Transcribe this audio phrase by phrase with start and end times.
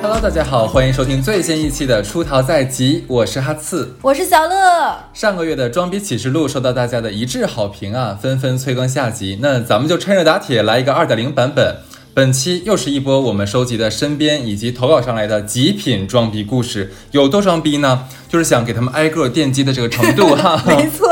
[0.00, 3.94] Hello，大家好，欢迎收听最新一期的《出逃在即》，我是哈刺。
[4.00, 9.38] 我是小乐，上个月的《装逼启示录》受到大家的一致好评啊，纷纷催更下集。
[9.42, 11.76] 那咱们就趁热打铁来一个二点零版本。
[12.14, 18.06] 本期又是一波我们收集的身边以及投稿上来的极品装逼故事，有多装逼呢？
[18.28, 20.62] 就是想给他们挨个电击的这个程度哈。
[20.68, 21.08] 没错，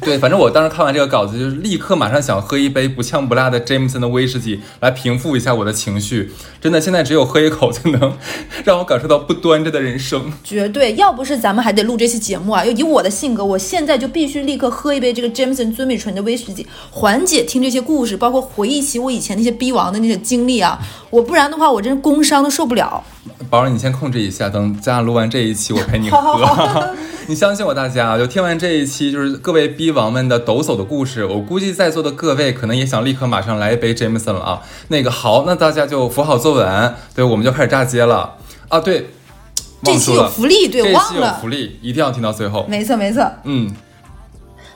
[0.00, 6.32] 对，反正我当时看完这个稿子，就是立刻马上想喝一杯不呛不辣的 Jameson 的威士忌来平复一下我的情绪。
[6.60, 8.16] 真的，现在只有喝一口才能
[8.64, 10.32] 让我感受到不端着的人生。
[10.44, 20.78] 绝对要不是咱们还得录这期节目啊，以我的性格，我现在就必须立刻喝一杯这个 Jameson 尊美醇的威士忌，缓解听这些故事，包括回忆起我以前那些逼王的那些经历啊。
[21.10, 23.02] 我不然的话，我真是工伤都受不了。
[23.50, 26.94] 宝儿，你先控制一下，等咱俩录完这一期，我陪你好好喝。
[27.28, 34.62] 你相信我，大家就听完这一期，就是各位逼王们的抖擞的故事，我估计在座的各位可能也想立刻马上来一杯 Jameson 了啊。
[34.88, 38.36] 那个好，那大家就扶好坐稳，对，我们就开始炸街了
[38.68, 38.80] 啊。
[38.80, 39.10] 对，
[39.82, 41.48] 这期有福利，对，这期有福。
[41.48, 42.66] 利，一定要听到最后。
[42.68, 43.70] 没错没错，嗯，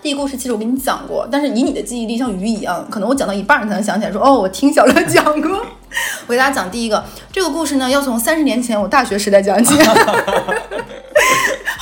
[0.02, 5.60] 第一个故事其实我跟你讲过，但是以你的记忆力像鱼一样，可能我讲到一半你才能想起来说，哦，我听小乐讲过。
[6.26, 9.74] 我给大家讲第一个，这个故事呢要从三十年前我大学时代讲起，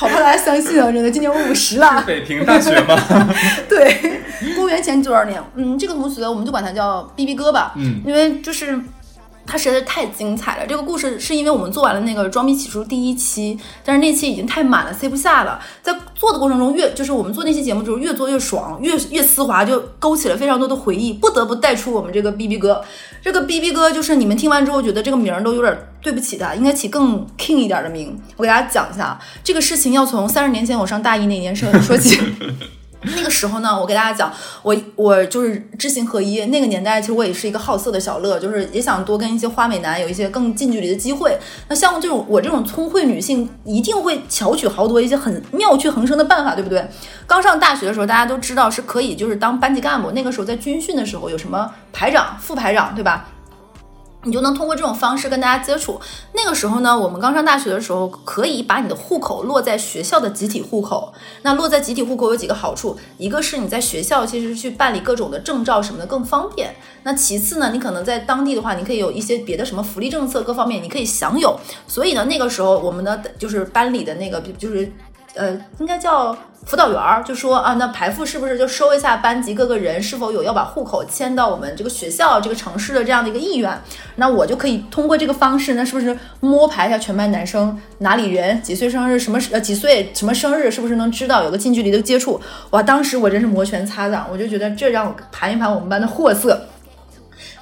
[0.01, 0.91] 好怕大家相信啊！
[0.91, 2.03] 真的，今年我五十了。
[2.07, 2.97] 北平大学吗？
[3.69, 4.19] 对，
[4.55, 5.39] 公元前多少年？
[5.53, 8.79] 嗯，这个同学我们就管他叫 B B 哥吧，嗯因为就是。
[9.45, 10.65] 他实在是太精彩了！
[10.65, 15.59] 这个故事是因为我们做完了那个《装逼起初》第一期，但是那期已经太满了，塞不下了。
[15.81, 22.81] 在做的过程中，越就是我们做那期节目，就是越做越爽，越越丝滑，就勾起了非常多的回忆，不得不带出我们这个 B B 哥。
[23.21, 28.19] 这个 B B 哥就是你们听完之后觉得这个名儿都有点对不起他，应该起更 king 一点的名。
[28.37, 32.19] 我给大家讲一下，这个事情要从三十年前我上大一那年说说起。
[33.03, 36.45] 那个时候呢，我给大家讲，我我就是知行合一。
[36.45, 41.37] 那个年代，其实我也是一个好色的小乐，就是也想多跟一些花美男有一些更近距离的机会。
[41.67, 46.87] 那像这种我这种聪慧女性，一定会巧取豪夺一些很妙趣横生的办法，对不对？
[47.25, 50.11] 刚上大学的时候，大家都知道是可以就是当班级干部。
[50.11, 53.27] 那个时候在军训的时候，有什么排长、副排长，对吧？
[54.23, 55.99] 你就能通过这种方式跟大家接触。
[56.33, 61.11] 那个时候呢，我们刚上大学的时候，可以把你的户口落在学校的集体户口。
[61.41, 66.75] 那落在集体户口有几个好处，一个是你在学校其实去办理各种的证照什么的更方便。
[67.03, 71.59] 那其次呢，你可能在当地的话，你可以有一些别的什么福利政策各方面你可以享有。
[71.87, 74.91] 所以呢，那个时候我们的就是班里的那个就是
[75.35, 83.81] 呃，应该叫辅导员儿，就说啊，那排副是不是就收一下班级各个人是否有要把户口迁到我们这个学校这个城市的这样的一个意愿？
[84.17, 92.39] 那我就可以通过这个方式，那是不是摸排一下全班男生哪里人几岁生日，什么呃几岁什么生日，是不是能知道有个近距离的接触？
[92.71, 96.67] 哇，当时我真是摩拳擦掌，我就觉得这让我盘一盘我们班的货色。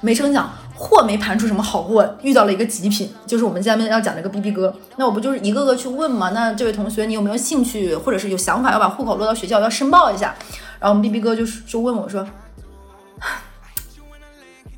[0.02, 0.50] 没成想
[0.80, 4.74] 货没盘出什么好货，遇到了一个极品，就是我们下面要讲这个 B B 哥。
[4.96, 6.30] 那我不就是一个个去问吗？
[6.30, 10.34] 那这位同学，你有没有兴趣，或者是有想法要把户口落到学校，要申报一下？
[10.80, 12.26] 然后我们 B B 哥就是就问我说。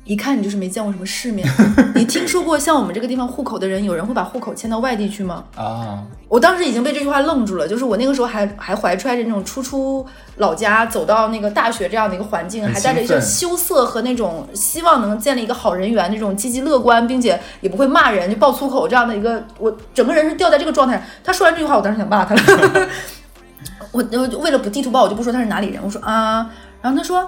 [0.05, 1.47] 一看你就是没见过什么世面，
[1.95, 5.45] 你听说过像我们这个地方户口的人，有人会把户口迁到外地去吗？
[5.55, 10.05] 啊，我当时已经被这句话愣住了，就是我那个时候还还怀揣着那种初出
[10.37, 21.01] 老家走到那个大学这样的一个环境，还带着一些羞涩和那种希望能建立一个好人缘，那种积极乐观，并且也不会骂人就爆粗口这样的一个，我整个人是掉在这个状态。
[21.23, 22.89] 他说完这句话，我当时想骂他了。
[23.93, 26.49] 我我为了不地图炮，我就不说他是哪里人，我说啊，
[26.81, 27.25] 然后他说，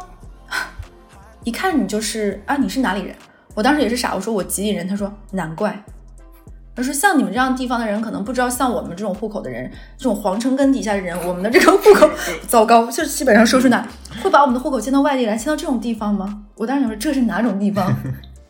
[1.46, 3.16] 一看你就是啊，你是哪里人？
[3.54, 5.82] 我当时也是傻，我说我吉林人，他说难怪。
[6.76, 12.10] 他说：“像你们这样地方的人，可能不知道，像我们这种户口的人，这种皇城根底下的人，我们的这个户口
[12.50, 13.88] 糟糕，就基本上说出哪
[14.22, 17.96] 会把我们的户口迁到外地来，迁到这种地方吗？”我当时想说这是哪种地方？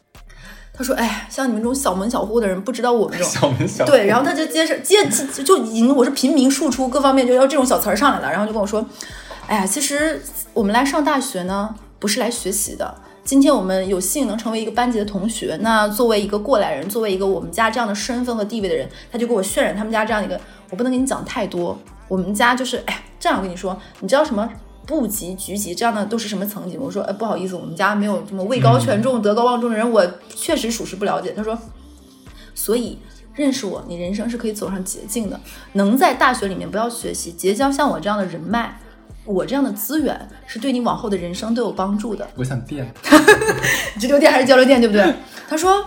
[0.73, 8.83] 他说：“哎呀，像你们这种小门小户的人，不知道我们这种小门小对，然后他就接着接就就已经我是平民庶出，各方面就要这种小词儿上来了，然后就跟我说，
[9.45, 10.19] 哎呀，其实
[10.51, 12.95] 我们来上大学呢，不是来学习的。
[13.23, 20.39] 今天我们有幸能成为一个班级的同学，那作为一个过来人，作为一个我们家这样的身份和地位的人，他就给我渲染他们家这样一个，
[20.69, 21.77] 我不能跟你讲太多，
[22.07, 24.49] 我们家就是，哎，这样我跟你说，你知道什么？
[24.85, 26.83] 部级、局级这样的都是什么层级吗？
[26.85, 30.05] 我说，哎，不好意思，我们家没有这么位高权重、德高望重的人，我
[30.35, 31.33] 确实属实不了解。
[31.35, 31.57] 他说，
[32.53, 32.99] 所以
[33.33, 35.39] 认识我，你人生是可以走上捷径的。
[35.73, 38.79] 能在大学里面不要学习，结交像我这样的人脉，
[39.25, 42.27] 我这样的资源，是对你往后的人生都有帮助的。
[42.35, 42.87] 我想电。
[43.99, 45.13] 直流电还是交流电，对不对？
[45.49, 45.83] 他说，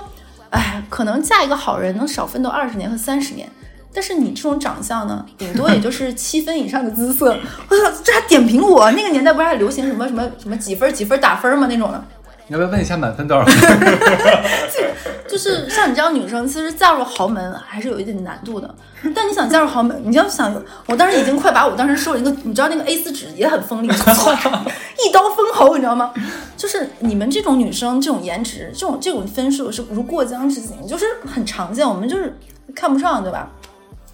[0.51, 3.49] 哎，可能嫁一个好人能少奋斗二十年和三十年，
[3.93, 7.39] 但是你这种长相呢，顶多也就是七分以上的姿色。
[7.69, 8.91] 我操，这还点评我？
[8.93, 11.67] 那个年代不是还流行什么什么什么几分几分打分吗？
[11.69, 12.05] 那种的。
[12.49, 13.55] 你要不要问一下满分多少分？
[15.29, 18.75] 就是像你这样女生，其实嫁入豪门还是有一点难度的。
[19.15, 20.51] 但你想嫁入豪门，你要想，
[20.87, 26.11] 我当时已经快把我当时收了一个，你知道那个 A 4纸也很锋利，一刀封喉，你知道吗？
[26.57, 32.35] 就是你们这种女生，这种颜值，这种这种分数是如过江之鲫，就是很常见，我们就是
[32.75, 33.51] 看不上，对吧？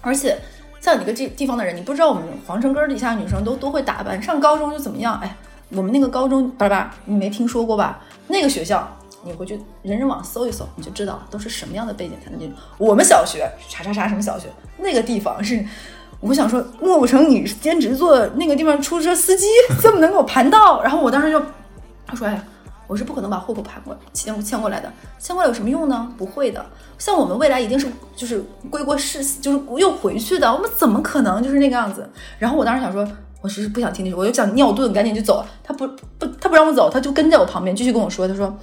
[0.01, 0.37] 而且
[0.81, 5.17] 像你个这地方的人，你不知道我们皇城根儿底下女生都都会打扮，上高中就怎么样？
[5.23, 5.37] 哎，
[5.69, 8.01] 我们那个高中，巴拉巴，你没听说过吧？
[8.27, 8.87] 那个学校。
[9.27, 12.53] 你回去人人网搜一搜，你就知道都是什么样的背景才能进。
[12.77, 15.65] 我们小学啥啥啥什么小学，那个地方是，
[16.19, 19.47] 我想说，莫不成你兼职做那个地方出租车司机，
[19.81, 20.79] 这么能给我盘到？
[20.83, 21.41] 然后我当时就，
[22.05, 22.43] 他说，哎呀，
[22.85, 26.13] 我是不可能把户口盘过迁迁过来的，迁过来有什么用呢？
[26.15, 26.63] 不会的，
[26.99, 32.07] 像我们未来一定是就是归国世，就是又回去的，我们怎么可能就是那个样子？
[32.37, 33.03] 然后我当时想说，
[33.45, 35.45] 我是不想听那句，我就想尿遁，赶紧就走。
[35.63, 35.87] 他不
[36.17, 38.57] 不，他不让我走，他就跟在我旁边继续跟我说，他说。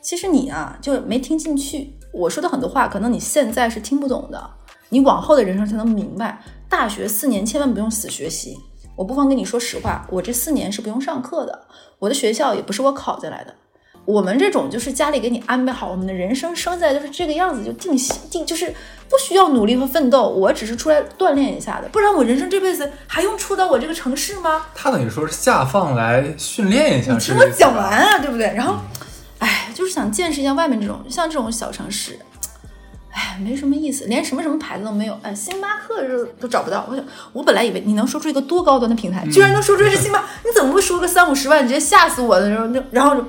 [0.00, 4.50] 其实你啊，就没听进去我说的很多话，可能你现在是听不懂的，
[4.90, 6.40] 你往后的人生才能明白。
[6.68, 8.56] 大学四年千万不用死学习，
[8.94, 11.66] 我不妨跟你说实话，我这四年是不用上课的，
[11.98, 13.52] 我的学校也不是我考进来的。
[14.08, 18.74] 我们这种就是家里给你安排好，我们的人生生下来就是这个样子，就定性定就是
[19.06, 24.64] 不需要努力和奋斗，我只是出来锻炼一下的，不然我人生这辈子还用出到我这个城市吗？
[24.74, 28.46] 他等于说是下放来训练一下，你听我讲完啊，对不对？
[28.54, 28.76] 然后。
[29.40, 32.18] 哎，就是想见识一下外面这种像这种小城市，
[33.12, 36.84] 哎，没什么意思，连什么什么牌子都没有，哎，星巴克这都找不到。
[36.90, 42.50] 我想，我本来以为你能说出一个多高端的平台，居然能说出是星巴，你怎么会说个三五十万，直接吓死我的？
[42.50, 43.22] 然后就，然后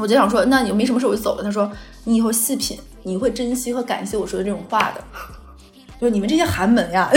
[0.00, 1.44] 我就想说，那你没什么事，我就走了。
[1.44, 1.70] 他说，
[2.04, 5.04] 你以后细品，你会珍惜和感谢我说的这种话的。
[6.00, 7.10] 就你们这些寒门呀，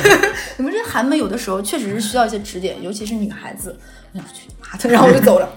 [0.58, 3.74] 你们这些寒门有的时候确实是需要一些指点，尤其是女孩子。
[4.12, 5.48] 我想去妈的，然后我就走了。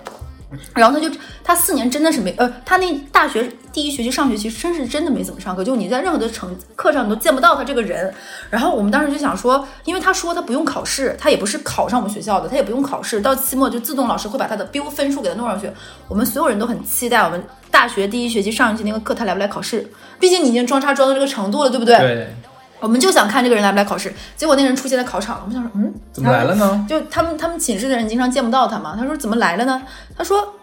[0.74, 1.13] 然后他就
[1.44, 8.12] 他四年真的是没呃，他那大学第一学期上学期真是真的没怎么上课，就你在任何的成课上你都见不到他这个人。
[8.50, 15.69] 然后我们当时就想说，因为他说他不用考试，他也不是考上我们学校的，他也不用考试，到期末就自动老师会把他的标分数给他弄上去。
[16.07, 19.88] 我们所有人都很期待我们大学第一学期上一期那个课他来不来考试，
[20.19, 21.98] 毕竟你已经装叉装到这个程度了，对不对？
[22.00, 22.36] 对。
[22.80, 26.86] 我们就想看这个人来不来考试，结果那个人出现在考场了，我们想说，嗯，怎么来了呢？
[26.88, 28.96] 就他们他们寝室的人经常见不到他嘛。
[28.98, 29.81] 他说怎么来了呢？
[30.18, 30.54] 他说，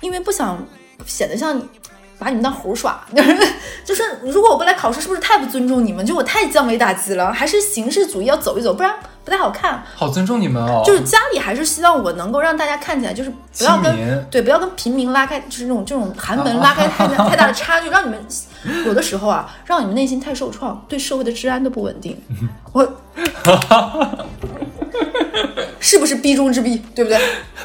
[0.00, 0.58] 因为不想
[1.06, 1.60] 显得像
[2.18, 3.04] 把你们当猴耍，
[3.84, 6.04] 就是如果我不来考试，是不是太不尊重你们？
[6.04, 8.94] 就我太降维打击了，还是形式主义要走一走，不然。
[9.24, 10.82] 不太好看，好尊重你们哦。
[10.84, 18.18] 就是家里还是希望我能够让大家看起来就是不要跟对不要跟平民拉开，就是那种这种寒门拉开太大太大的差距，让你们
[18.86, 22.20] 有的时候啊，让你们内心太受创，对社会的治安都不稳定。
[22.72, 22.86] 我
[25.78, 26.82] 是不是弊中之弊？
[26.94, 27.18] 对不对？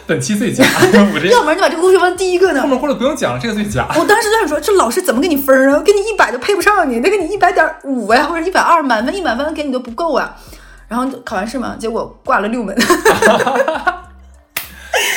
[0.08, 0.64] 本期最佳，
[1.32, 2.62] 要不然你把这个故事放第一个呢？
[2.62, 3.88] 后面或者不用讲了，这个最佳。
[3.98, 5.82] 我当时就想说，这老师怎么给你分啊？
[5.82, 10.36] 给你一百都配不上你，得给你一百点五呀，或者一百二，满分一满分给你都不够啊。
[10.88, 12.76] 然后考完试嘛，结果挂了六门。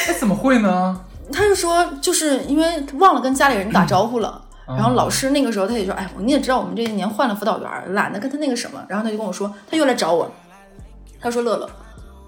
[0.07, 1.01] 哎，怎么会呢？
[1.33, 4.43] 他就说，就是因为忘了跟家里人打招呼了。
[4.67, 8.85] 然后老师那个时候他也说，哎，你也知道我们这一年换了辅导员，懒得跟他那个什么。
[8.89, 10.31] 然后他就跟我说，他又来找我。
[11.21, 11.69] 他说：“乐乐，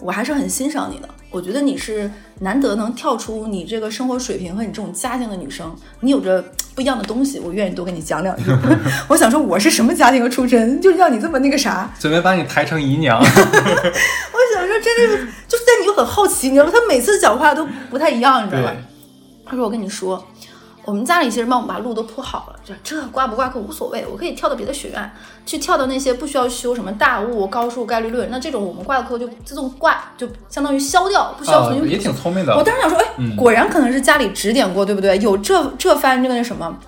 [0.01, 1.09] 我还是很欣赏你的。
[1.31, 2.11] 我觉得你是
[2.41, 6.45] 难得能跳出你这个生活水平和你这种家境的女生，你有着
[6.75, 8.45] 不一样的东西，我愿意多跟你讲两句。
[9.09, 13.19] 我想说，我是什么家庭和出身，就让你这么那个啥，准备把你抬成姨娘。
[13.23, 16.73] 我想说，真的是，就是但你又很好奇，你知道吗？
[16.75, 18.75] 他每次讲话都不太一样，你知道吧？
[19.47, 20.25] 他说：“我跟你说。”
[20.85, 25.11] 我们家里其实帮我们把路都铺好了，这这挂不挂科无所谓，我可以跳到别的学院，
[25.45, 31.89] 去跳到那些不需要修什么大物、高数、概率论，那这种我们挂的科就自动挂，就相当于消掉，不需要重新。
[31.89, 32.57] 也挺聪明的。
[32.57, 35.19] 我当时想说，哎，果然可能是家里指点过，对不对？
[35.19, 36.79] 有这这番这个那什么。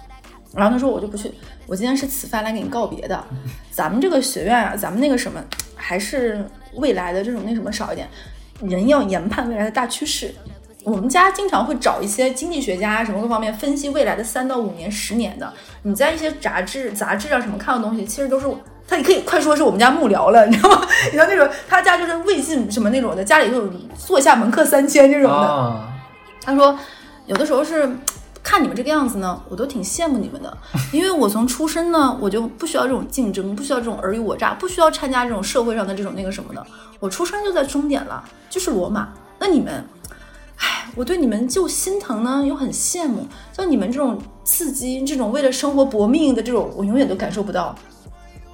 [0.55, 1.33] 然后他说我就不去，
[1.67, 3.23] 我今天是此番来给你告别的。
[3.71, 5.43] 咱们这个学院啊，咱们那个什么，
[5.75, 8.09] 还是未来的这种那什么少一点，
[8.61, 10.35] 人要研判未来的大趋势。
[10.85, 15.53] 我们家经常会找一些经济学家啊什么各方面分析未来的三到五年、十年的。
[15.83, 18.47] 你在一些杂志、杂志啊什么看的东西，其实都是
[18.89, 20.87] 他，你可以快说是我们家幕僚了，你知道吗？
[21.07, 23.63] 你知道那种他家就是魏晋什么那种的，家里头
[23.97, 25.89] 坐下门客三千这种的。
[26.43, 26.77] 他说，
[27.27, 27.89] 有的时候是
[28.43, 30.59] 看你们这个样子呢，我都挺羡慕你们的，
[30.91, 36.67] 因为我从出生呢，我就不需要这种竞争，不需要这种尔虞我诈，不需要参加这种社会上的这种那个什么的。
[36.99, 39.09] 我出生就在终点了，就是罗马。
[39.39, 39.85] 那你们？
[40.57, 43.27] 唉，我对你们就心疼呢，又很羡慕。
[43.53, 47.75] 像你们这种刺激、这种为了生活搏命的这种，我永远都感受不到。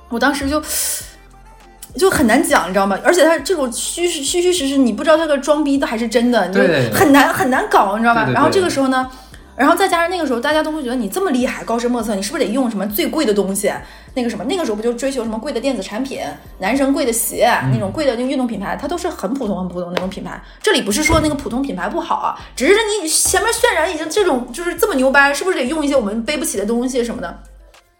[0.08, 0.62] 我当时就，
[1.96, 2.98] 就很难讲，你知道吗？
[3.04, 6.60] 而且他这种虚虚虚实实，你不知道他个装逼的还是真的，你就
[6.94, 8.26] 很难很难搞，你知道吧？
[8.32, 9.10] 然后这个时候呢，
[9.58, 13.72] 然后再加上那个时候大家都会觉得你这么厉害，高深莫测，你是不是得用什么最贵的东西？
[14.14, 16.20] 那个什么，那个时候不就追求什么贵的电子产品，
[16.60, 20.40] 男生贵的鞋，那种贵的那个运动品牌，它都是很普通很普通的那种品牌。
[20.62, 27.42] 这里不是说那个普通品牌不好啊，只是你前面渲染已经这种就是这么牛掰，是不是得用一些我们背不起的东西什么的？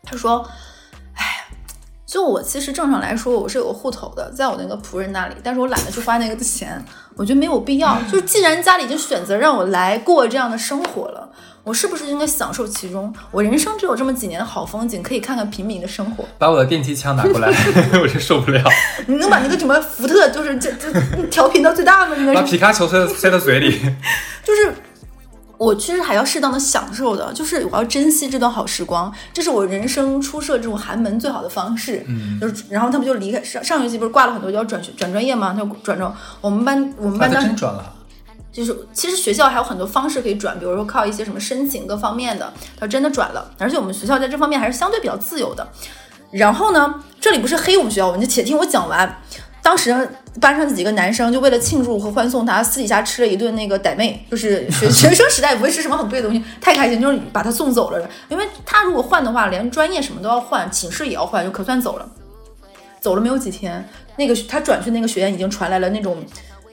[0.05, 0.49] 他说，
[1.15, 1.25] 哎。
[2.07, 6.83] 就我其实正常来说我是有个户头的，在我那个仆人那里，但是我懒得去花那个钱，
[7.17, 8.01] 我觉得没有必要。
[8.11, 11.31] 就是既然家里已经选择让我来过这样的生活了，
[11.69, 13.13] 我是不是应该享受其中？
[13.31, 16.25] 我人生只有这么几年的好风景，可以看看平民的生活。
[16.39, 17.49] 把我的电击枪拿过来，
[18.01, 18.65] 我真受不了。
[19.07, 20.91] 你能把那个什么福特，就是这这
[21.27, 22.17] 调频到最大吗？
[22.17, 23.79] 应该是，把皮卡丘塞 塞到嘴里，
[24.43, 24.73] 就是
[25.59, 32.03] 我其实还要适当的享受的，就是我要珍惜这段好时光，这是我人生出社这种寒门最好的方式。
[32.09, 35.53] 嗯，就是然后他们就离开上上学期不是挂了很多要转学转专业吗？
[35.53, 36.11] 他就转正
[36.41, 37.93] 我们班我们班当时真转了。
[38.59, 45.67] 就是其实学校还有很多方式可以转，比如说靠一些什么申请各方面的，他真的转了，而且我们学校在这方面还是相对比较自由的。
[46.33, 49.23] 然后呢，这里不是黑我们学校，你就且听我讲完。
[49.63, 49.93] 当时
[50.41, 58.11] 班上的几个男生就为了庆祝和欢送他，私底下吃了一顿那个傣妹，就是学 学生时代不会吃什么很贵的东西，太开心，就是把他送走了。
[58.29, 62.09] 因为他如果换的话，连专业什么都要换，寝室也要换，就可算走了。
[63.01, 66.17] 走了没有几天，那个他转去那个学院已经传来了那种，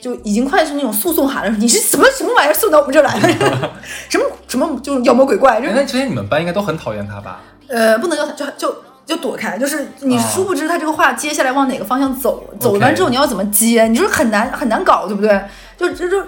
[0.05, 1.57] 就已经快是那种诉讼函了。
[1.57, 3.74] 你是什么什么玩意儿送到我们这儿来了？
[4.07, 7.41] 什么什么就是妖魔鬼怪，就哎，是那之前你们班应该都很讨厌他吧？
[7.67, 15.41] 呃，不能叫他就就就躲开，就是你哦殊不知他这个话接下来往哪个方向走，走完之后你要怎么接，你就是很难很难搞，对不对？
[15.75, 16.24] 就就就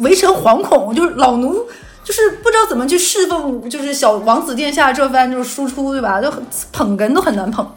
[0.00, 1.66] 围城惶恐，就是老奴。
[2.04, 6.22] 就是不知道怎么去侍奉，就是小王子殿下这番就是输出，对吧？
[6.22, 6.42] 就很
[6.72, 7.70] 捧哏都很难捧。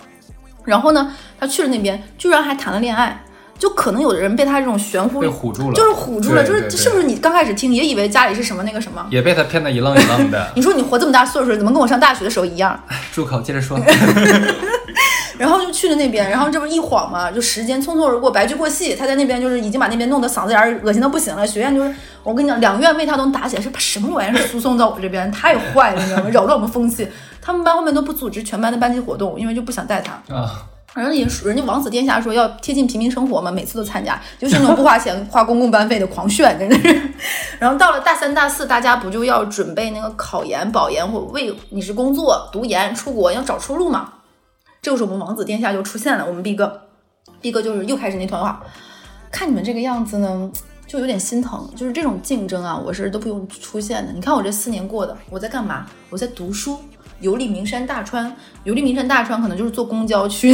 [0.63, 3.21] 然后呢，他去了那边，居然还谈了恋爱。
[3.61, 9.05] 就可能有的人被他这种玄乎被唬住了，就是唬住了，就是是不是你刚开始听也以为家里是什么那个什么？
[9.11, 10.49] 也被他骗得一愣一愣的。
[10.57, 12.83] 你说你活这么大岁数，怎么跟我上大学的时候一样？
[13.13, 13.79] 住口，接着说。
[15.37, 18.95] 然后就去了那边，然后这不一晃嘛，就时间匆匆而过，白驹过隙。
[18.95, 21.45] 他在那边就是已经把那边弄得嗓子眼儿恶心的不行了。
[21.45, 26.29] 学院就是我跟你讲，两院为他都打起来，是把什么玩意儿输送到我这边，太坏了，你知道吗？
[26.31, 27.07] 扰乱我们风气。
[27.43, 30.13] 他们班后面都不组织全班的班级活动，因为就不想带他。
[30.35, 30.63] 啊，
[30.93, 37.01] 反正也是人家王子殿下说要贴近平民生活嘛，每次都参加，就是那种不花钱 花公共班费的狂炫，真的是。
[37.59, 44.13] 然后到了大三、大四，大家不就要准备那个考研、保研或为你是工作、读研、出国要找出路嘛？
[44.81, 46.81] 这个时候我们王子殿下就出现了，我们毕哥，
[47.39, 48.61] 毕哥就是又开始那团话，
[49.31, 50.51] 看你们这个样子呢。
[50.87, 54.11] 就有点心疼，就是这种竞争啊，我是都不用出现的。
[54.11, 55.85] 你看我这四年过的，我在干嘛？
[56.09, 56.77] 我在读书，
[57.21, 58.35] 游历名山大川，
[58.65, 60.53] 游历名山大川可能就是坐公交去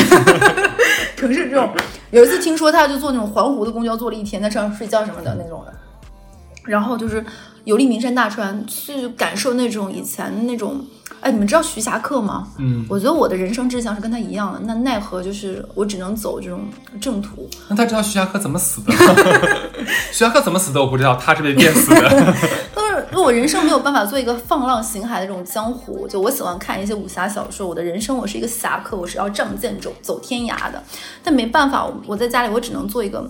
[1.17, 1.69] 城市这种。
[2.11, 5.73] 有一次听说他就坐那种环湖的公交，坐了一天，在车上睡觉什么的那种的。
[6.65, 7.25] 然后就是
[7.67, 10.79] 游历名山大川，去感受那种以前那种。
[11.19, 12.47] 哎，你们知道徐霞客吗？
[12.59, 16.61] 嗯，我觉得我的人生志向是跟他一样的，那奈何就是我只能走这种
[17.01, 17.49] 正途。
[17.67, 18.93] 那他知道徐霞客怎么死的？
[20.13, 22.33] 徐霞客怎么死的我不知道，他是被电死的。
[22.73, 27.67] 但是我人生没有办法做一个放浪形骸的这种江湖，就我喜欢看一些武侠小说。
[27.67, 30.81] 我的人生我是一个侠客，我是要仗剑走走天涯的。
[31.23, 33.29] 但没办法，我在家里我只能做一个，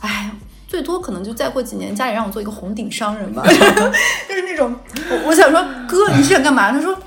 [0.00, 0.30] 哎，
[0.74, 4.74] 最多可能就再过几年，家里让我做一个红顶商人吧， 就是那种
[5.08, 6.72] 我我想说哥你是想干嘛？
[6.72, 6.98] 他说。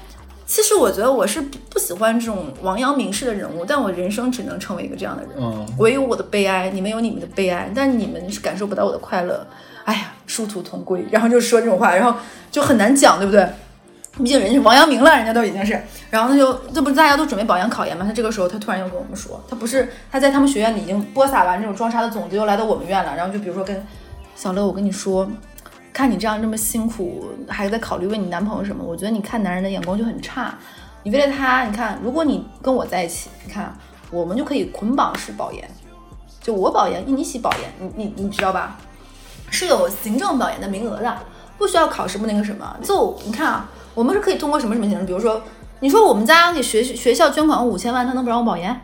[0.49, 5.31] 其实我觉得我是不喜欢这种王阳明式的人物，但我人生只能成为一个这样的人。
[5.37, 9.45] 嗯，我有我的悲哀，你们有你们的悲哀，但你们是感受不到我的快乐。
[9.83, 12.17] 哎呀，殊途同归，然后就说这种话，然后
[12.49, 13.45] 就很难讲，对不对？
[14.17, 18.03] 毕竟人家王阳明了，人家都已经是，然后他就这不大家都准备保研考研吗？
[18.05, 23.85] 他这个时候他突然又跟我们说，他不是他在他们学院里已经播撒完这种装傻的种子，又来到我们院了，然后就比如说跟
[24.35, 25.27] 小乐，我跟你说。
[25.93, 28.83] 看你这样这么辛苦，还在考虑为你男朋友什么？
[28.83, 30.53] 我觉得你看男人的眼光就很差。
[31.01, 33.75] 你为了他，你看，如果你跟我在一起，你看
[34.11, 35.67] 我们就可以捆绑式保研，
[36.39, 38.77] 就我保研，你一起保研，你你你知道吧？
[39.49, 41.17] 是有行政保研的名额的，
[41.57, 42.77] 不需要考什么那个什么。
[42.83, 43.67] 就你看啊，
[43.97, 45.41] 我们是可以通过什么什么形式，比如说，
[45.79, 48.79] 你说我们家给学学校捐款五千万，他能不让我保研？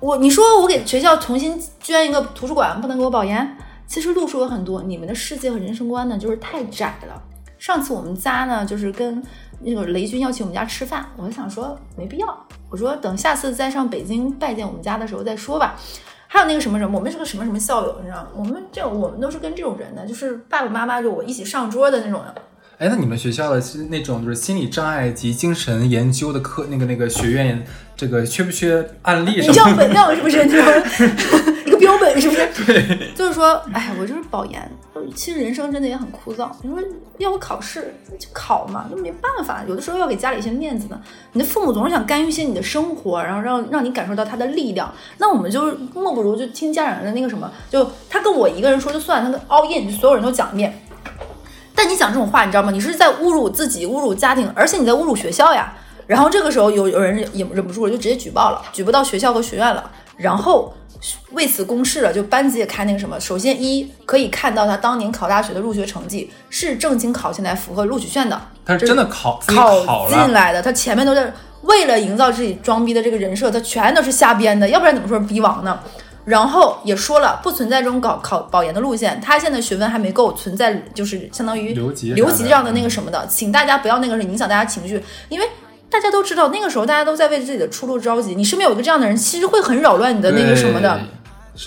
[0.00, 3.54] 我你说我给学校重新捐一个图书馆，不能给我保研？
[3.86, 7.22] 其实路数有很多，你们的世界和人生观呢，就是太窄了。
[7.58, 9.22] 上次我们家呢，就是跟
[9.60, 15.78] 那个雷军邀请我们家吃饭，我就想说没必要，我说等下次再上北京拜见我们家的时候再说吧。
[16.28, 18.28] 还有那个什么什么，我们是个什么什么校友，你知道吗？
[18.34, 22.34] 我们这我们都是跟这种人的，就是爸爸妈妈就我一起上桌的那种人。
[22.78, 27.64] 哎，那你们学校的是那种就是心理障碍及精神研究的课，那个那个学院，
[27.96, 29.54] 这个缺不缺案例你什么的？
[29.54, 30.44] 像 本量是不是？
[30.46, 32.48] 就是一个标本是不是？
[32.66, 34.68] 对， 就是说，哎，我就是保研，
[35.14, 36.50] 其实人生真的也很枯燥。
[36.62, 36.80] 你说
[37.18, 41.00] 要不考试就考嘛，那没办法，有的时候要给家里一些面子的。
[41.34, 44.92] 你的父母总是想干预一些你的生活，然后让让你感受到他的力量。
[45.18, 50.76] 那我们就莫不如就听家长的那个什么，就他跟我一个人说就算，他个 all in 就所有人都讲一遍。
[51.74, 52.70] 但你讲这种话，你知道吗？
[52.70, 55.72] 你是在侮辱自己，侮辱家庭，而且你在侮辱学校呀。
[56.06, 59.90] 然后这个时候有有人也忍不住了，就直接举报了，举报到学校和学院了。
[60.16, 60.74] 然后
[61.30, 63.18] 为此公示了，就班级也开那个什么。
[63.18, 70.60] 首先一可以看到他当年考大学的入学成绩是正经考进来，符合录取线的，他是真的考考进来的。
[70.60, 75.80] 他前面都在为了营造自己装逼的这个人设，他全都是瞎编的，要不然怎么说是逼王呢？
[76.24, 79.20] 然后也说了，不存在这种搞考保研的路线。
[79.20, 85.48] 他现在学分还没够，存在就是相当于留级留级这样的那个什么的，请大家不要那个影响大家情绪，因为
[85.90, 88.34] 大家都知道那个时候大家都在为自己的出路着急。
[88.34, 91.00] 你身边有一个这样的人，其实会很扰乱你的那个什么的。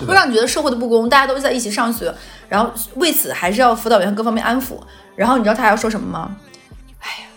[0.08, 2.12] 会，让你觉得社会的不公，大家都在一起上学，
[2.50, 4.78] 然后为此还是要辅导员各方面安抚。
[5.16, 6.36] 然后你知道他还要说什么吗？
[7.00, 7.28] 哎呀，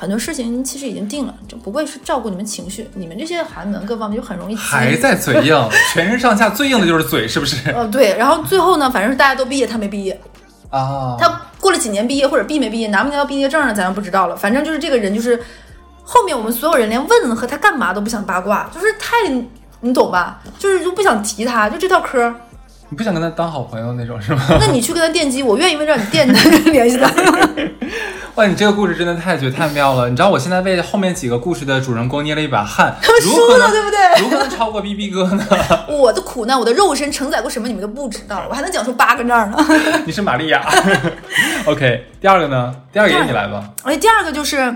[0.00, 7.56] 很多事情其实已经定了，这不会是照顾你们情绪，你们这些寒门各方面就很容易还在嘴硬，全身上下最硬的就是嘴，是不是？
[7.70, 10.18] 呃对，然后最后呢，反正是大家都毕业，他没毕业，
[10.70, 14.34] 啊，他过了几年毕业或者毕没毕业，拿没拿到毕业证呢，咱就不知道了。
[14.34, 15.38] 反正就是这个人就是
[16.02, 19.28] 后面我们所有人连问和他干嘛都不想八卦，就是太
[19.82, 20.40] 你懂吧？
[20.58, 22.34] 就是就不想提他，就这套嗑。
[22.90, 24.42] 你不想跟他当好朋友那种是吗？
[24.60, 27.08] 那你去跟他电击，我愿意为了让你电他联系他。
[28.34, 30.08] 哇，你这个故事真的太绝太妙了！
[30.08, 34.22] 你知道我现在为后面几个故事的主人公捏了一把汗，他们输了，对不对？
[34.22, 35.44] 如何能超过 B B 哥呢？
[35.88, 39.56] 我的苦难，我的肉身承载过什么，你们都不知道，我还能讲出八个字儿呢。
[40.04, 40.68] 你是玛利亚。
[41.66, 42.74] OK，第二个呢？
[42.92, 43.70] 第二个也你来吧。
[43.84, 44.74] 哎，第二个就是，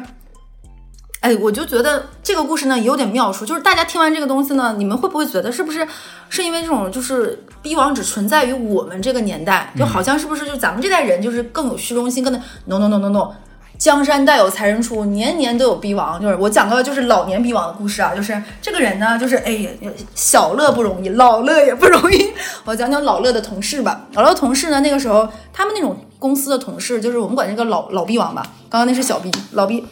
[1.24, 5.88] 哎，我就觉得这个故事呢也有点妙处，就是大家听完这个东西呢，你们会不会觉得是不是
[6.28, 13.30] 是因为这种就是逼王只存在于我们这个年代，就好像是不是就咱们这代人就是更有虚荣心，更的 no no no no no。
[13.78, 16.20] 江山代有才人出，年年都有逼王。
[16.20, 19.70] 就是我讲个就是老年逼王的故事啊，就是这个人呢，就是哎呀，
[20.14, 22.34] 小乐不容易，老乐也不容易。
[22.66, 24.06] 我讲讲老乐的同事吧。
[24.12, 28.42] 老乐同事呢，那个时候他们那种公司的同事，就是我们管这个老老逼王吧。
[28.68, 29.82] 刚刚那是小逼，老逼。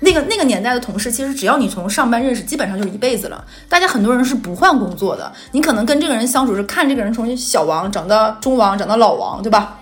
[0.00, 3.44] 那个那个年代的同事，其实只要你从上班认识，基本上就是一辈子了。
[3.68, 9.78] 大家很多人是不换工作的，你可能跟这个人相处是看这个人从小王长到中王，长到老王，对吧？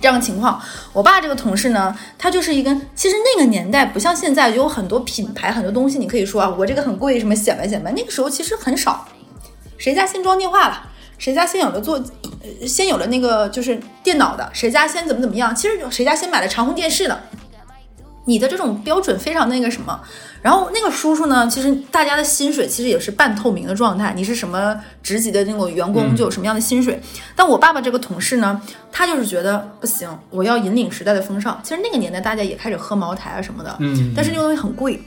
[0.00, 0.60] 这样的情况，
[0.92, 7.92] 我爸这个同事呢，他就是一个，其实那个年代不像现在有很多品牌，很多东西你可以说啊，我这个很贵，什么显摆显摆。
[7.92, 9.06] 那个时候其实很少，
[9.78, 10.82] 谁家先装电话了，
[11.18, 12.02] 谁家先有了做，
[12.66, 17.22] 先有了那个就是电脑的，谁家先怎么怎么样，其实谁家先买了长虹电视的。
[18.24, 20.00] 你的这种标准非常那个什么，
[20.40, 27.00] 然后那个叔叔呢，其实大家的薪水其实也是半透明的状态，你是什么职级的那种员工就有什么样的薪水。
[27.34, 28.60] 但我爸爸这个同事呢，
[28.92, 31.60] 他就是觉得不行，我要引领时代的风尚。
[31.62, 35.02] 其实那个年代大家也开始喝茅台啊什么的，嗯但是那个东西很贵。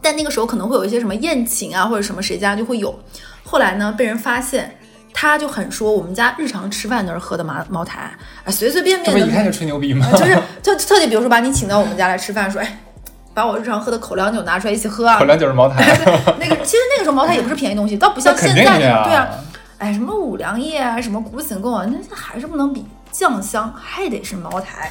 [0.00, 2.98] 但那个时候可能会有一些什么宴请啊，或者什么谁家就会有。
[3.44, 4.78] 后来呢，被人发现，
[5.14, 8.10] 他就很说我们家日常吃饭都是喝的茅茅台，
[8.44, 10.06] 哎，随随便便的这不一看就吹牛逼吗？
[10.12, 12.78] 就是特特地，比如说把你请到我们家来吃饭，说哎，
[13.34, 15.24] 把我日常喝的口粮酒拿出来一起喝啊口。
[15.24, 15.84] 粮酒是茅台，
[16.40, 19.28] 那个其实那个时候茅台也不是便宜东西，倒不像现在定的呀那种对啊，
[19.78, 24.90] 哎，什么五粮液啊，什么古井贡啊，那还是不能比酱香，还得是茅台。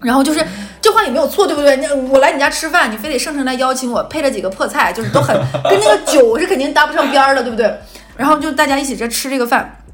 [0.00, 0.44] 然后就是
[0.80, 1.74] 这话也没有错，对不对？
[1.76, 7.74] 那我来你家吃饭，你非得盛盛来邀请我，配了几个破菜，就是都很跟那个酒是肯定搭不上边儿的，对不对？
[8.16, 9.84] 然后就大家一起在吃这个饭，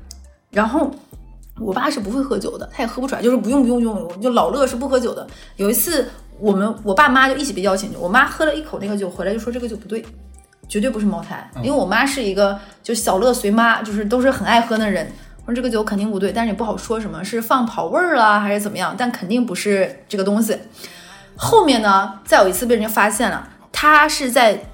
[0.51, 0.91] 然后
[1.59, 5.27] 我爸是不会喝酒的，他也喝不出来，就是不用不用不用，就老乐是不喝酒的。
[5.57, 6.09] 有一次
[6.39, 10.05] 我们我爸妈就一起被邀请去，我妈喝了一口那个酒回来就说这个酒不对，
[10.69, 15.11] 绝对不是茅台，因为我妈是一个就小乐随妈，就是都是很爱喝的人。
[15.45, 20.57] 我说这个酒肯定不对，但是也不好说什么是放跑味儿了，还是怎么样，但肯定不是这个东西。
[21.37, 24.65] 后面呢，再有一次被人家发现了，他是在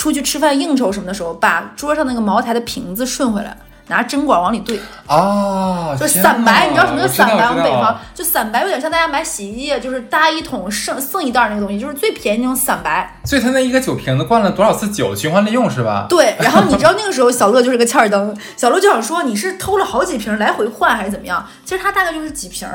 [0.00, 3.54] 出去吃饭应酬什么的时候，把桌上那个茅台的瓶子顺回来，
[3.90, 6.68] 拿针管往里兑，啊，就散白。
[6.68, 7.34] 你知道什么叫散白？
[7.34, 13.20] 我我知道们北方就散白，有点像大家买洗衣液，就是搭一桶剩剩一袋儿那个东西，就是最便宜那种散白。
[13.24, 16.06] 所以他那一个酒瓶子灌了多少次酒，循环利用是吧？
[16.08, 21.44] 对，然后你知道 那个时候小乐就是个欠儿灯，小乐就想说你是偷了好几瓶来回换还是怎么样？
[21.64, 22.68] 其实他大概就是几瓶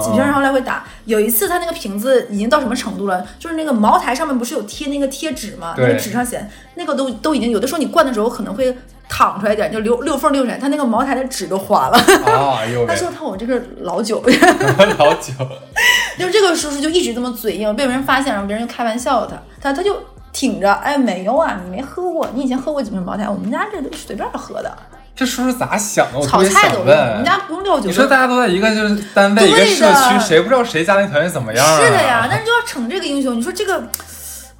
[0.00, 0.84] 几瓶然后来回打。
[1.06, 3.26] 有一次他那个瓶子已经到什么程度了？
[3.40, 5.74] 就是那个茅台上面不是有贴那个贴纸吗？
[5.76, 8.76] 那个纸上写那个都都已经有的时候你灌的时候可能会
[9.10, 11.98] 淌出来点，就溜溜缝溜出来，他那个茅台的纸都花了。
[12.24, 14.22] 啊，哎呦他，说他我这个老酒，
[14.98, 15.32] 老酒，
[16.16, 19.96] 就这个叔叔就一直这么嘴硬，被别人发现，然后别人就开玩笑他，他他就
[20.32, 23.28] 挺着，哎，没有啊，你没喝过，你以前喝过几瓶茅台？
[23.28, 24.72] 我们家这都是随便喝的，
[25.16, 26.18] 这叔叔咋想的？
[26.18, 27.24] 我特炒别想菜都用，我们。
[27.24, 27.86] 家不用料酒。
[27.86, 31.78] 你说大家都在一个就是单位一个对社区，谁不知道谁家庭条件怎么样、啊？
[31.82, 33.82] 是的呀，但是就要逞这个英雄，你说这个，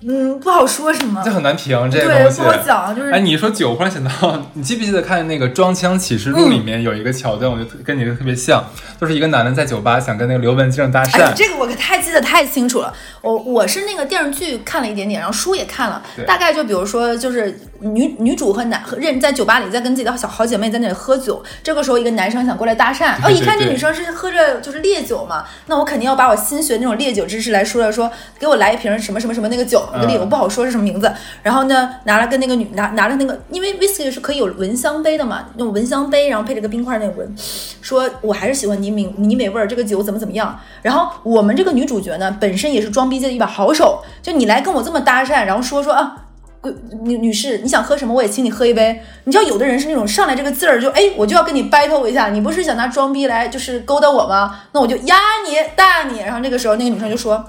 [0.06, 1.22] 嗯，不好说什么。
[1.22, 2.40] 就，很难评这个对，东西。
[2.40, 2.48] 不。
[2.48, 8.64] 好讲，就是哎，你说酒，忽然想到，你记不记得看那个《装腔启示录》嗯里面有一个桥段，我就跟你的特别像，
[9.00, 12.92] 就是一个男的在酒吧想跟那个刘文静搭讪，，这个我可太记得太清楚了。
[13.22, 37.34] 我我是那个电视剧看了一点点，然后书也看了，大概就比如说，就是女女主和男和认在酒吧里在跟自己的小好姐妹在那里喝酒，这个时候一个男生想过来搭讪，哦，对一看这女生是喝着就是烈酒嘛，那我肯定要把我新学的那种烈酒知识来说了，说给我来一瓶什么什么什么那个酒，那个烈嗯我不好说是什么名字，然后呢拿了跟那个女拿拿了那个，因为 whisky 是可以有蚊香杯的嘛，那种蚊香杯，然后配着个冰块那个闻，
[37.80, 40.58] 说我还是喜欢泥美泥美味儿，这个酒怎么怎么样。
[40.82, 46.16] 然后我们这个女主角呢，本身也是装逼界的一把好手，就你来跟我这么搭讪，然后说说啊。
[46.62, 46.70] 贵
[47.04, 49.00] 女女士，你想喝什么，我也请你喝一杯。
[49.24, 54.60] 你知道有的人是那种上来这个劲儿就哎，我就要跟你 battle 一下，你不是想拿装逼来就是勾搭我吗？
[54.72, 55.16] 那我就压
[55.48, 56.18] 你大你。
[56.18, 57.42] 然后这个时候那个女生就说，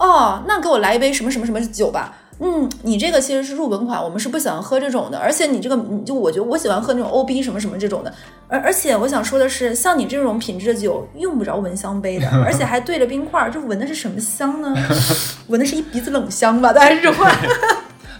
[0.00, 2.16] 哦，那给我来一杯什么什么什么酒吧。
[2.42, 8.10] 嗯，你这个其实是入门款，我们是不喜欢喝这种的，而且你这个，你就我觉得我喜欢喝那种 OB 什么什么这种的，
[8.48, 14.74] 而而且我想说的是，像你这种品质的酒用不着闻香杯的， 而且还对着冰块儿，这闻的是什么香呢？
[15.48, 16.72] 闻的是一鼻子冷香吧？
[16.72, 17.30] 大概是这种话。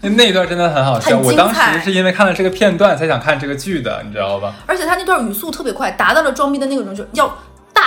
[0.02, 1.18] 那一段真的很好笑。
[1.18, 4.54] 我当彩时是因为看了这个片段才想看这个剧的，你知道吧？
[4.66, 7.34] 而且他那段语速特别快，达到了装逼的那种，就要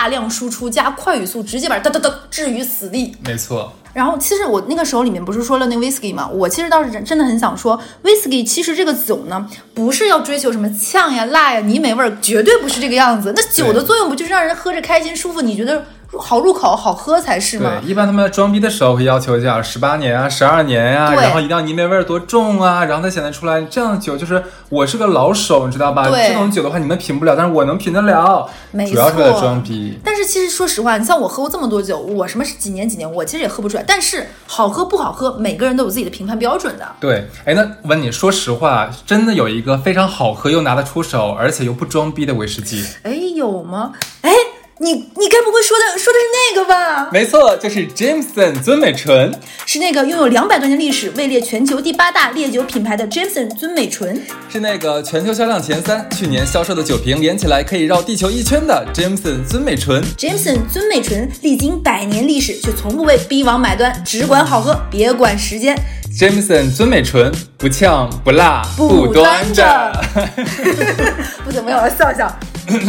[0.04, 3.16] 大量输出加快语速，直接把哒哒哒置于死地。
[3.24, 13.32] 没错，然后，其实我那个时候里面不是说了那 whisky 嘛，我其实倒是真真的很想说，whisky 其实这个酒呢，不是要追求什么呛呀、辣呀、泥煤味儿，绝对不是这个样子。
[13.34, 15.40] 那酒的作用不就是让人喝着开心舒服？
[15.40, 15.82] 你觉得
[16.18, 17.90] 好入口、好喝才是嘛对，？
[17.90, 26.08] 一般他们在装逼的时候会要求一下十八年啊、十二年呀、对然后一定要泥煤味儿多重啊，然后才显得出来这样酒就是我是个老手，你知道吧？
[26.08, 29.98] 对这种酒的话你们品不了，但是我能品得了，没主要是为了装逼。
[30.04, 33.84] 但是其实说实话，你像我喝过这么多酒，我什么是几年几年，我其实也喝不出来。
[33.86, 36.86] 但是好喝不好喝，每个人都有自己的评判标准的。
[37.00, 42.84] 对，哎，那问你，说实话，真的有一个非常好喝又拿得出手，而且又不装逼的威士忌？
[43.02, 43.92] 哎，有吗？
[44.22, 44.30] 哎，
[44.78, 47.08] 你你该不会说的说的是那个吧？
[47.12, 49.32] 没错，就是 Jameson 尊美醇。
[49.66, 54.20] 是那个拥有两百多年历史、位列全球第八大烈酒品牌的 Jameson 尊美醇。
[54.52, 60.02] 是那个全球销量前三，去年销售的酒瓶连起来可以绕地球一圈的 Jameson 尊美醇。
[60.18, 65.78] Jameson 尊美醇历经百年历史，却从不为逼王买单，只管好喝，别管时间。
[66.18, 70.04] Jameson 尊美醇，不呛不辣不端端着
[71.44, 72.36] 不怎么有，我笑笑。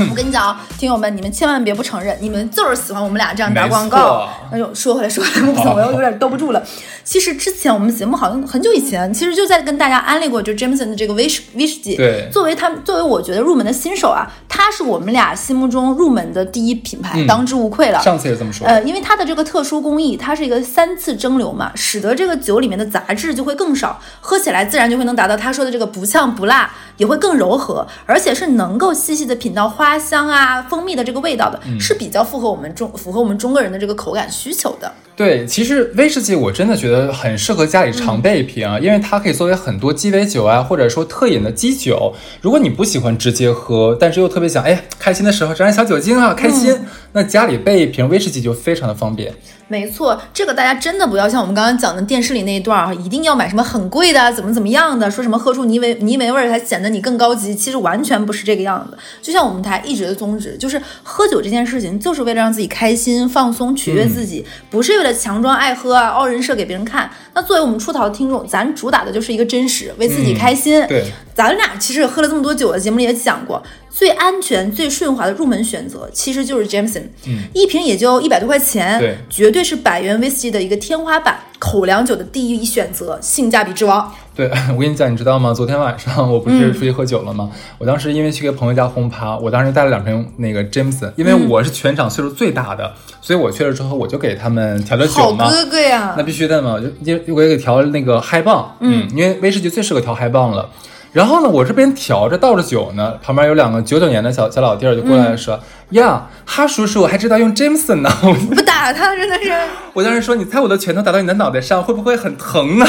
[0.10, 4.30] 我跟你讲啊，听友们，你们千万别不承认，你们就是喜欢我们俩这样打广告。
[4.52, 6.64] 哎呦，说回来，说回来，不行，我又有点兜不住了。
[7.04, 11.96] 其实之前我们节目好像很久以前，其实就在跟大家安利过，就 Jameson 的这个威士威士忌。
[11.96, 18.02] 对作为他们，作为我觉得入门的新手啊，他是我们俩心目中入门的第一品牌，嗯当之无愧了。
[18.02, 18.66] 上次也这么说。
[18.66, 34.92] 呃，因为它的这个特殊工艺，它是一个三次蒸馏嘛，使得这个酒里面的杂质就会更少，喝起来自然就会能达到他说的这个不呛不辣，也会更柔和，而且是能够细细的品到花香啊、蜂蜜的这个味道的，嗯是比较符合我们中符合我们中国人的这个口感需求的。
[35.16, 42.14] 对，其实威士忌我真的觉得很适合家里常备一瓶啊，因为它可以作为很多鸡尾酒啊，或者说特饮的基酒。
[42.42, 46.78] 如果你不喜欢直接喝，但是又特别想，哎，开心的时候沾点小酒精啊，开心，
[47.14, 49.34] 那家里备一瓶威士忌就非常的方便。
[49.68, 58.96] 没错，这个大家真的不要像我们刚刚讲的电视里那一段啊，一定要买什么很贵的，怎么怎么样的，说什么喝出泥煤泥煤味儿才显得你更高级，其实完全不是这个样子。
[59.24, 67.10] 就像我们台一直的宗旨，就是喝酒这件事情，就是为了让自己开心、放松、取悦自己，不是为了强装爱喝啊、凹人设给别人看。
[67.34, 70.86] 那作为我们出逃的听众，咱主打的就是一个真实，为自己开心。
[70.88, 84.14] 对，咱俩其实喝了这么多酒的节目里也讲过，最安全、最顺滑的入门选择其实就是 Jameson，嗯，一瓶也就一百多块钱，对绝对是百元威士忌的一个天花板，口粮酒的第一选择，性价比之王。
[84.36, 85.54] 对， 我跟你讲，你知道吗？
[85.54, 87.50] 昨天晚上我不是出去喝酒了吗？
[87.78, 95.50] 我当时因为去给朋友家轰趴，我当时带了两瓶那个 Jameson，因为我是全场岁数最大的，所以我去了之后我就给他们调了好酒嘛。
[95.50, 96.24] 哥哥呀那！
[96.24, 100.70] 必须的嘛，我就就我也给调了那个嗨棒，嗯，因为威士忌最适合调嗨棒了。
[101.16, 105.58] 然后呢，我这边调着倒着酒呢，旁边有两个九九年的小小老弟儿就过来说
[105.92, 108.12] ：“呀，哈叔叔还知道用 Jameson 呢。
[108.22, 109.50] 我 ”不打他真的是，
[109.94, 112.86] 我当时说：“你猜我的拳头打到你的脑袋上，会不会很疼呢？”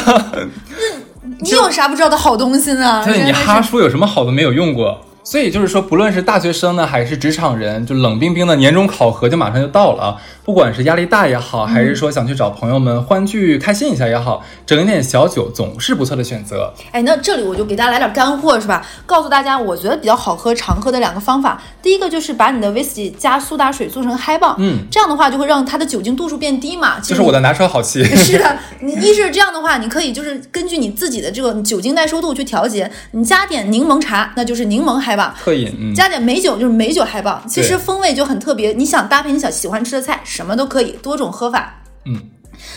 [1.39, 3.03] 你有啥不知道的好东西呢？
[3.07, 5.06] 对，你哈叔有什么好的没有用过？
[5.27, 10.17] 所以就是说，不论是大学生呢，还是职场人，就冷冰冰的年终考核就马上就到了啊。
[10.45, 16.73] 不管是压力大也好，还是说想去找朋友们欢聚开心一下也好，整一点小酒总是不错的选择。
[16.93, 18.87] 哎，那这里我就给大家来点干货，是吧？
[19.05, 21.61] 告诉大家，我觉得比较好喝、常喝的两个方法。
[21.83, 27.01] 第一个就是把你的威士忌加苏打水做成嗨棒，嗯，这样的话就会让它的酒精度数变低嘛。
[27.01, 28.05] 就是我的拿手好戏。
[28.15, 35.35] 是的，你一是这样的话，你可以就是根据你自己的这个酒精耐受度去调节，你加点柠檬茶，那就是柠檬嗨棒。
[35.43, 38.73] 特饮，嗯，加点美酒就是美酒嗨棒，其实风味就很特别。
[38.73, 41.75] 你想搭配你想喜欢吃的菜，什么都可以，多种喝法。
[42.05, 42.21] 嗯，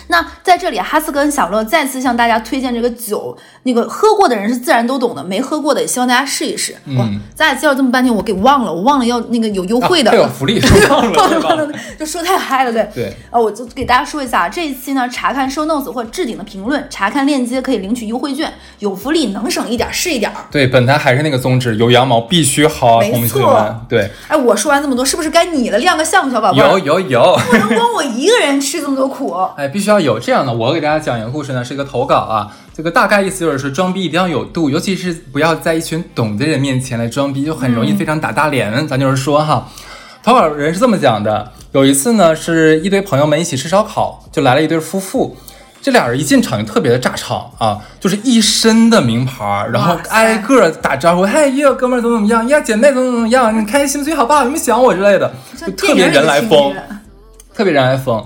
[0.09, 6.73] 那在这里，哈斯跟小乐再次向大家推荐这个酒，那个喝过的人是自然都懂的，没喝过的也希望大家试一试。
[6.97, 10.09] 哇，咱俩介绍这么半天，我给忘了，我忘了要那个有优惠的。
[10.09, 11.69] 嗯啊还有福利，说 忘了？
[11.99, 12.89] 就说太嗨了，对。
[12.95, 20.37] 对，啊，我就给大家说一下，这一期呢，查看 show notes 或者置顶的评论，查看链接可以领取优惠券，有福利，能省一点是一点儿。
[20.49, 23.75] 对，本台还是那个宗旨，有羊毛必须薅啊，没同学错们。
[23.87, 25.77] 对，哎，我说完这么多，是不是该你了？
[25.77, 26.67] 亮个相，小宝贝儿。
[26.71, 27.39] 有有有。
[27.51, 29.35] 不能光我一个人吃这么多苦。
[29.55, 30.53] 哎，必须要有这样的。
[30.53, 32.55] 我给大家讲一个故事呢，是一个投稿啊。
[32.75, 38.87] 这个大概意思就是说，装逼一定要有度，尤其是不要在一群懂的人面前来装逼，就很容易非常打大脸。
[38.87, 39.67] 咱就是说哈，
[40.23, 45.35] 投稿人是这么讲的：有一次呢，是一堆朋友们一起吃烧烤，就来了一对夫妇。
[45.81, 56.73] 这俩人一进场就特别的炸场啊，就是一身的名牌，然后挨个打招呼，嘿哟，哥们儿怎么怎么样呀，姐妹怎么怎么样，你开心最好吧，有没有想我之类的，就特别人来疯。
[57.55, 58.25] 特别人来疯。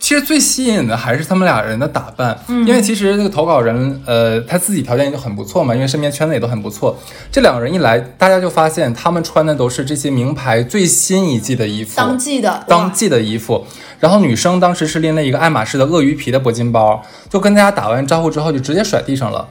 [0.00, 6.98] 其实最吸引的还是他们俩人的打扮，因为其实这个投稿人，呃，他自己条件也就很不错嘛，因为身边圈子也都很不错。
[7.30, 13.64] 这两个人一来，大家就发现他们穿的都是这些名牌最新一季的衣服，当季的，当季的衣服。
[13.98, 19.46] 然后女生当时是拎了一个爱马仕的鳄鱼皮的铂金包，就跟大家打完招呼之后，就直接甩地上了。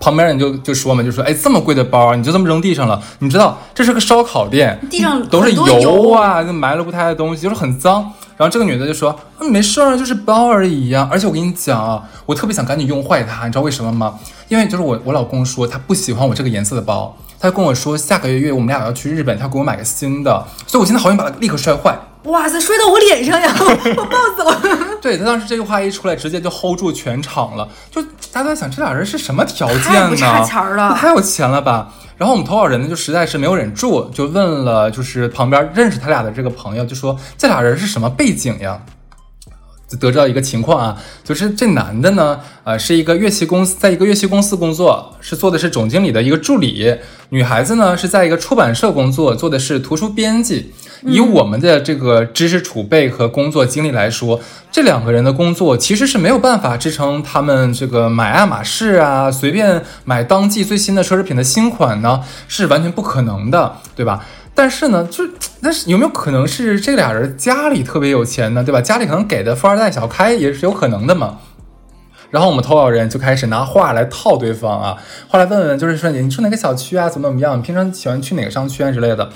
[0.00, 3.00] 旁边人就就说嘛，就说哎，这么贵的包，你就这么扔地上了？
[3.18, 8.10] 你知道这是个烧烤店，地上都是油啊，就埋了不太的东西，就是很脏。
[8.36, 9.18] 然后这个女的就说：“，
[9.50, 14.18] 没事儿，就是包而已呀、而且我跟你讲啊，我特别想赶紧用坏它，你知道为什么吗？
[14.48, 21.96] 因为就是我我老公说他不喜欢我这个颜色的包，他就跟我说下个月我们俩要去日本，他要给我买个新的，所以我现在好想把它立刻摔坏。
[22.24, 23.54] 哇塞，摔到我脸上呀，
[23.96, 24.68] 我暴走。
[25.00, 29.92] 对他当时这句话一出来，直接就 hold 住全场了，就大家都在想这俩人是什么条件呢？
[29.92, 31.92] 太不差钱了太有钱了吧？
[32.16, 38.80] 然后我们投稿人呢，就实在是没有忍住，就问了，就是旁边认识他俩的这个朋友，就说这俩人是什么背景呀？
[39.86, 46.96] 就得知到一个情况啊，就是这男的呢，呃，是一个乐器公司，在一个乐器公司工作，是做的是总经理的一个助理；
[47.28, 50.72] 女孩子呢是在一个出版社工作，做的是图书编辑。
[51.02, 64.24] 以我们的这个知识储备和工作经历来说，这两个人的工作其实是没有办法支撑他们这个买爱马仕啊，随便买当季最新的奢侈品的新款呢，是完全不可能的，对吧？
[64.54, 68.62] 但是呢，就是但是有没有可能是这俩人家里特别有钱呢？
[68.62, 68.80] 对吧？
[68.80, 71.38] 家里可能给的富二代小开也是有可能的嘛。
[72.30, 74.96] 然后我们投稿人就开始拿话来套对方啊，
[75.28, 77.58] 后来问问就是说你住哪个小区啊，怎么怎么样？
[77.58, 79.28] 你平常喜欢去哪个商圈之类的。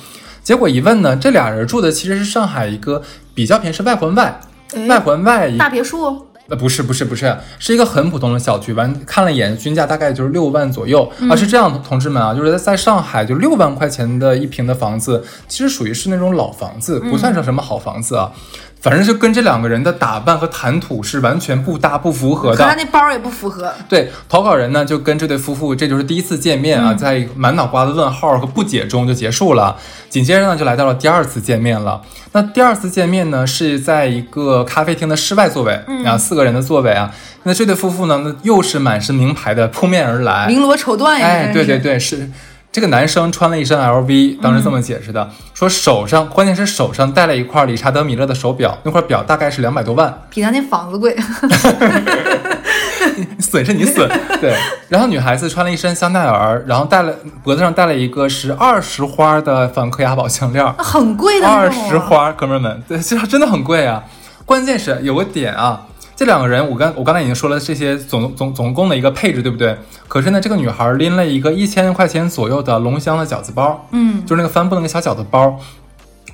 [0.42, 3.03] 结果一问呢，这俩人住的其实是上海一个
[3.35, 4.40] 比较偏是外环外，
[4.74, 8.72] 哎外环外一大别墅，呃，不是不是不是，是一个很普通的小区。
[8.72, 11.11] 完看了一眼，均价大概就是六万左右。
[11.29, 18.33] 啊，是这样，同志们啊，就是在在上海，就六万块钱的一平的房子，其实属于是那种老房子，不算是什么好房子啊。
[18.80, 22.56] 反正就跟这两个人的打扮和谈吐是完全不搭不符合的。
[22.56, 23.72] 看他那包也不符合。
[23.88, 29.76] 对，投稿人呢就跟这对夫妇，这就是第一次见面啊，在满脑瓜子问号和不解中就结束了。
[30.08, 32.00] 紧接着呢，就来到了第二次见面了。
[32.32, 37.12] 那第二次见面呢，是在一个咖啡厅的室外座位，啊，四个人的座位啊。
[37.44, 42.30] 那这对夫妇呢，那又是满身名牌的扑面而来，绫罗绸缎呀，哎，对对对，是
[42.70, 51.16] 这个男生穿了一身 LV，当时这么解释的，说手上关键是手上戴了一块理查德米勒的手表，那块表大概是两百多万，比他那房子贵。
[53.40, 54.09] 损是你损，
[54.40, 54.54] 对。
[54.88, 64.04] 然后女孩子穿了一身香奈儿，然后戴了脖子上戴了一个是二十花的梵克雅宝项链，很贵的那二十花，哥们儿们，对，其实真的很贵啊。
[64.44, 65.87] 关键是有个点啊，
[66.18, 69.78] 这两个人，我刚我刚才已经说了这些总总总共的一个配置，对不对？
[70.09, 75.57] 可是呢，这个女孩拎了一个一千块钱左右的龙香的饺子包，嗯，就是那个帆布的那个小饺子包，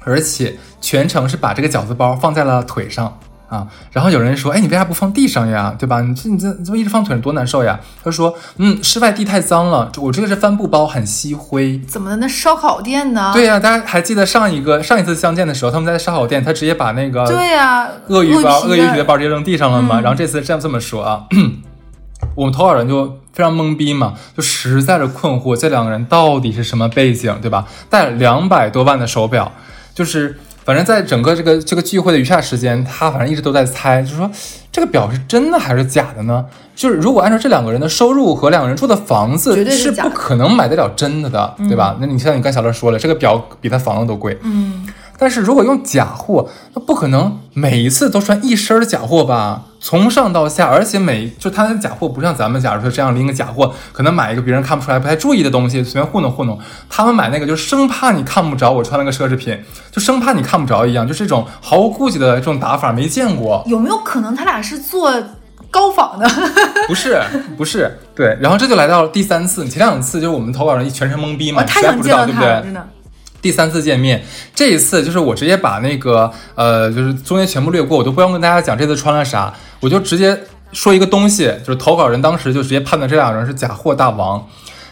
[0.01, 3.19] 而且全程是把这个饺子包放在了腿上。
[3.49, 5.75] 啊，然后有人说，哎，你为啥不放地上呀？
[5.79, 6.01] 对吧？
[6.01, 7.79] 你这你这你这么一直放腿上多难受呀？
[8.03, 11.79] 他说，嗯，室外地太脏了，我这个是帆布包，很吸灰。
[11.87, 12.17] 怎么的？
[12.17, 13.31] 那烧烤店呢？
[13.35, 20.01] 对呀、大家还记得上一个上一次相见的时候，他们在烧烤店，他直接把那个对呀，鳄鱼包、鳄鱼皮的的包直接扔地上了嘛。
[20.01, 21.25] 嗯然后这次这样这么说啊，
[22.35, 27.67] 我们投稿人就非常懵逼嘛，就实在是困惑，这两个人到底是什么背景，对吧？
[27.89, 29.53] 带了两百多万的手表，
[29.95, 34.31] 就是反正在整个这个这个聚会的余下时间，他反正一直都在猜，就是说
[34.73, 36.45] 这个表是真的还是假的呢？
[36.75, 41.97] 就是如果按照这两个人的收入和两个人住的房子，是绝对是假的不可能买得了真的的，对吧？
[42.01, 44.87] 那你像你刚小乐说了，这个表比他房子都贵，嗯，
[45.19, 49.65] 但是如果用假货，那不可能每一次都穿一身儿假货吧？
[49.87, 56.59] 从上到下，而且每就他的假货不像咱们，假如说这样拎个假货，可能买一个别人看不出来、不太注意的东西，随便糊弄糊弄。
[56.89, 63.63] 他们买那个就生怕你看不着我穿了个奢侈品，就生怕你看不着一样，就这种毫无顾忌的这种打法没见过。
[63.67, 65.13] 有没有可能他俩是做
[65.71, 66.27] 高仿的？
[66.89, 67.23] 不是，
[67.59, 68.39] 不是，对。
[68.41, 72.73] 然后这就来到了第三次，前两次就是我们投稿人全程懵逼嘛，我太实在不知道，对不对真？
[72.73, 72.89] 的。
[73.43, 79.53] 第三次见面，这一次就是我直接把那个呃，就是中间全部略过，我都不用跟大家讲这次穿了啥，
[79.85, 80.41] 我就直接
[80.73, 84.43] 说一个东西，就是投稿人当时就直接判断这两人是假货大王。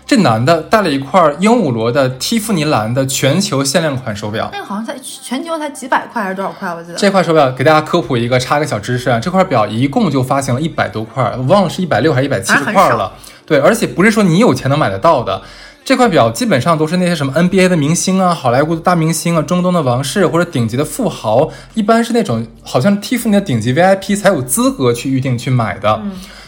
[0.05, 6.69] 这男的带了一块鹦鹉螺的蒂芙尼蓝的全球限量款手表，那个好像才全球才几百块还是多少块？
[6.75, 13.11] 我记得这块手表给大家科普一个，插个小知识啊，这块表一共就发行了一百多块，我忘了是一百六还是一百七十块了。
[13.47, 15.41] 对，而且不是说你有钱能买得到的。
[15.93, 26.01] 这块表基本上都是那些什么 NBA 的明星啊、好莱坞的大明星啊、中东的王室或者顶级的富豪，一般是那种好像蒂芙尼的顶级 VIP 才有资格去预定去买的。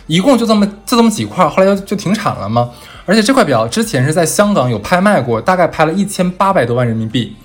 [0.07, 2.71] 一共就这么就这么几块，后来就就停产了嘛。
[3.05, 7.37] 而且这块表之前是在香港有拍卖过，大概拍了一千八百多万人民币。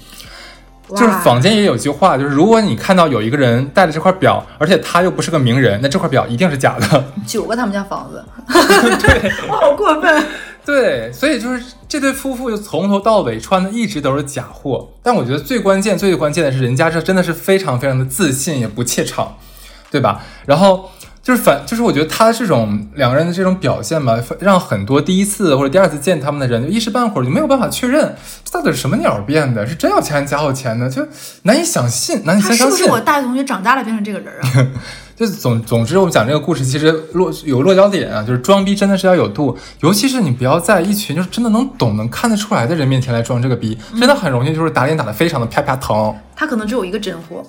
[0.91, 7.03] 就是坊间也有句话，就是如果你看到有一个人戴着这块表，而且他又不是个名人，那这块表一定是假的。
[7.27, 10.25] 九个他们家房子， 对 我好过分。
[10.69, 14.89] 对，所以就是这对夫妇就从头到尾穿的一直都是假货。
[15.01, 19.37] 但我觉得最关键、最关键的是，人家这真的是非常非常的自信，也不怯场，
[19.89, 20.23] 对吧？
[20.45, 20.91] 然后。
[21.21, 30.89] 就是反，就是我觉得他这种两个人的这种表现吧，让很多第一次或者第二次见他们的人，就一时半会儿就没有办法确认这到底是什么鸟变的，是真有钱还是假有钱呢？
[30.89, 31.05] 就
[31.43, 32.87] 难以相信，难以他是不是相相信。
[32.87, 34.67] 我大学同学长大了变成这个人啊？
[35.19, 46.15] 就总总之，我们讲这个故事，其实落有落脚点啊，就是装逼真的是要有度，尤其是你不要在一群就是真的能懂、能看得出来的人面前来装这个逼，真的很容易就是打脸打得非常的啪啪疼。
[46.37, 47.45] 他可能只有一个真货，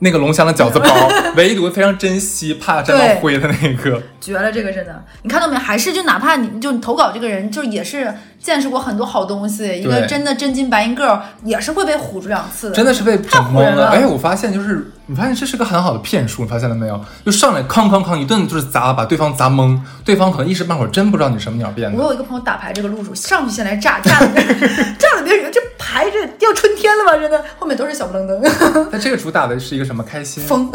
[0.00, 0.88] 那个龙香的饺子包，
[1.36, 4.02] 唯独非常珍惜，怕沾到灰的那个。
[4.20, 4.52] 绝了！
[4.52, 5.56] 这个真的，你看到没？
[5.56, 12.74] 还是就哪怕你就你投稿这个人，就也是见识过很多好东西，一个真的真金白银 girl 也是会被唬住两次的。
[12.74, 13.60] 真的是被整懵了。
[13.60, 17.00] 唬人了哎，我发现就是，你发现这是个很好的骗术，你发现了没有？
[17.24, 21.96] 就上来哐哐哐一顿就是砸，把对方砸懵，对方可能一时半会儿真不知道你什么鸟变的。
[21.96, 24.26] 我有一个朋友打牌这个路数，上去先来炸，炸了
[24.98, 27.16] 炸了别人，这牌这掉春天了吧？
[27.16, 28.38] 真的，后面都是小不愣登，
[28.92, 30.44] 那这个主打的是一个什么开心？
[30.44, 30.70] 风。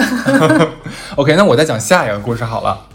[1.15, 2.87] OK，那我再讲下一个故事好了。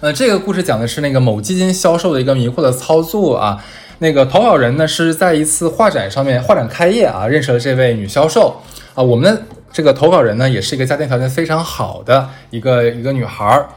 [0.00, 3.62] 呃，这个故事讲的是那个某基金销售的一个迷惑的操作啊。
[3.98, 8.62] 那个投稿人呢是在一次画展上面，画展开业啊，认识了这位女销售
[8.94, 9.02] 啊。
[9.02, 13.68] 我们的这个投稿人呢，也是一个家庭条件非常好的一个一个女孩儿。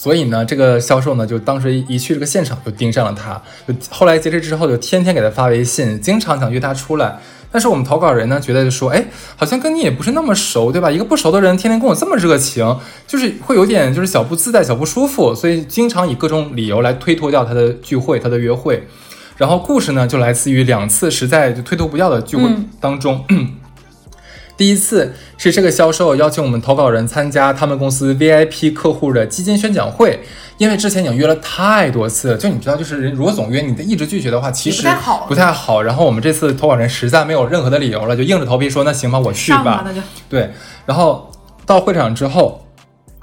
[0.00, 7.18] 所以呢，这个销售呢，就当时一去这个现场就盯上了他，就后来结识之后，就天天给他发微信，经常想约他出来。
[7.50, 10.88] 但是我们投稿人呢，觉得就说，哎，好像跟你也不是那么熟，对吧？
[10.88, 18.86] 一个不熟的人，天天跟我这么热情，就是会有点就是小不自在、小不舒服，所以经常以各种理由来推脱掉他的聚会、他的约会。
[19.36, 22.48] 然后故事呢，就来自于两次实在就推脱不掉的聚会
[22.80, 23.24] 当中。
[24.58, 30.18] 第一次是这个销售邀请我们投稿人参加他们公司 VIP 客户的基金宣讲会，
[30.56, 35.80] 因为之前已经约了太多次了，就你知道，就是人如果总约你的一直拒绝的话，其实不太好不太好。
[35.80, 39.86] 然后我们这次投稿人实在没有任何的理由了，就硬着头皮说那行吧，我去吧。
[40.28, 40.50] 对，
[40.84, 41.30] 然后
[41.64, 42.66] 到会场之后，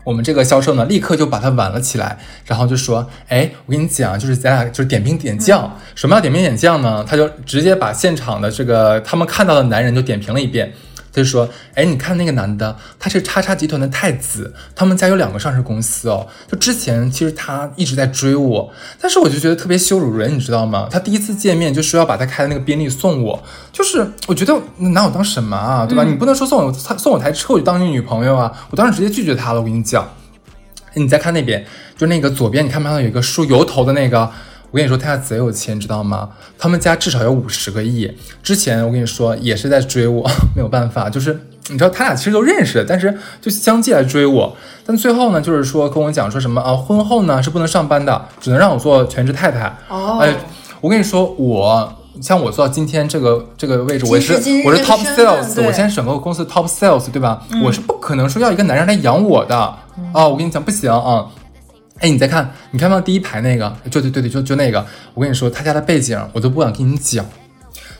[0.06, 5.78] 我们这个销售呢，立刻就把他挽了起来，然后就说：“哎，我跟你讲，就是咱俩就是点兵点将。
[5.95, 7.04] 什么叫点兵点将呢？
[7.06, 10.71] 他就直接把现场的这个他们看到的男人就点评了一遍。”
[11.15, 16.28] 他就说：“哎，你看那个男的，他是叉叉集团的太子，他们家有两个上市公司哦。
[16.45, 20.89] 就之前其实他一直在追我，但是我就觉得特别羞辱人，你知道吗？
[20.91, 26.04] 他第一次见面就说要把他开的那个宾利送我，就是我觉得拿我当什么啊，对吧？
[26.04, 29.62] 你不能说送我他送我台车我就当你女朋友啊，我当时直接拒绝他了。
[29.62, 30.06] 我跟你讲，
[30.95, 34.29] 你再看那边，就那个左边，你看没看到有一个梳油头的那个？
[34.76, 36.28] 我跟你说，他家贼有钱，知道吗？
[36.60, 38.12] 他们家至少有五十个亿。
[38.44, 44.54] 之前我跟你说也是在追我， 没有办法，就是你知道他俩其实都认识，但是就相继来追我。
[44.86, 49.73] 但最后呢，就是说跟我讲说什么啊，婚后呢是不能上班的，只能让我做全职太太。
[49.88, 50.36] 哦哎，
[50.82, 54.34] 我跟你说，我像我做到今天这个这个位置，我是
[54.65, 57.42] 我是 top sales，我现在整个公司 top sales，对吧？
[57.63, 59.56] 我是不可能说要一个男人来养我的
[60.12, 60.28] 啊！
[60.28, 61.28] 我跟你讲，不行啊。
[62.00, 67.25] 哎，你再看，你看到第一排那个，就对对对，就就那个，我跟你说，他家的背景我都不敢跟你讲，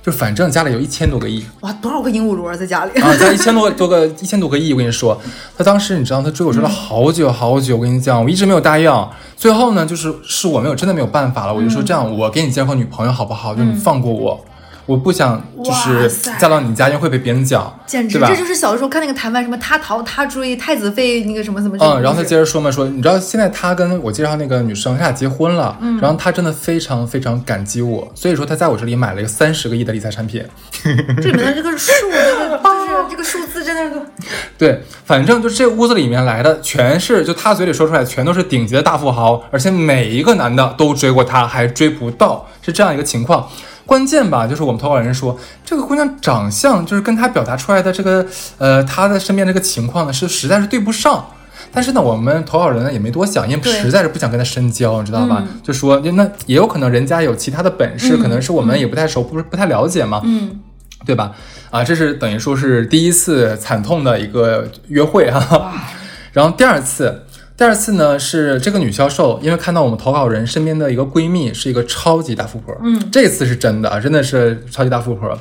[0.04, 3.02] 就反正家里有一千多个亿哇，多少个鹦鹉螺在家里？
[3.02, 5.20] 啊，家一千多多个一千多个亿，我跟你说，
[5.58, 13.56] 他当时你知道他追我追了好久好久，我跟你讲，我一直没有答应，最后呢，就是是我没有真的没有办法了，我就说这样，我给你介绍个女朋友好不好？
[13.56, 14.46] 就你放过我。
[14.86, 16.10] 我不想就是
[16.40, 18.36] 嫁到你家，因为会被别人讲，简直，这？
[18.36, 21.76] 就是小的时候看那个台湾什么他逃他追太子妃那个什么什么。
[21.80, 30.44] 嗯，然后他接着说嘛，说你知道现在他跟我介绍那个女生，他俩结婚了，嗯然后他真的非常非常感激我，所以说他在我这里买了一个三十个亿的理财产品。
[30.84, 34.02] 这里面的这个数，这个就是这个数字真的是
[34.58, 43.50] 对，反正就这屋子里面来的全是，就他嘴里说出来全都是顶级的大富豪，而且每一个男的都追过她，还追不到，是这样一个情况。
[43.86, 48.26] 关键吧，就是我们投稿人说，这个姑娘长相就是跟她表达出来的这个，
[48.58, 51.26] 呃，她的身边这个情况呢，是实在是对不上。
[51.72, 55.44] 但是呢，我们投稿人呢也没多想，因为实在是不想跟她深交，你知道吧？
[55.62, 60.22] 就说那也有可能人家有其他的本事，可能是我们也不太熟，不是不太了解嘛。
[60.24, 60.62] 嗯，
[61.06, 61.34] 对吧？
[61.72, 65.74] 啊，这是等于说是第一次惨痛的一个约会哈、
[66.32, 67.25] 然后第二次，
[67.58, 75.40] 第二次呢是这个女销售，因为看到我们投稿人身边的一个闺蜜是一个超级大富婆，嗯，这次是真的啊，真的是超级大富婆。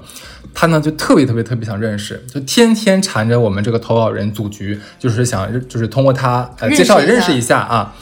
[0.54, 7.92] 她呢就特别特别特别想认识，就天天缠着我们这个投稿人组局，就是想就是通过她呃介绍认识一下啊。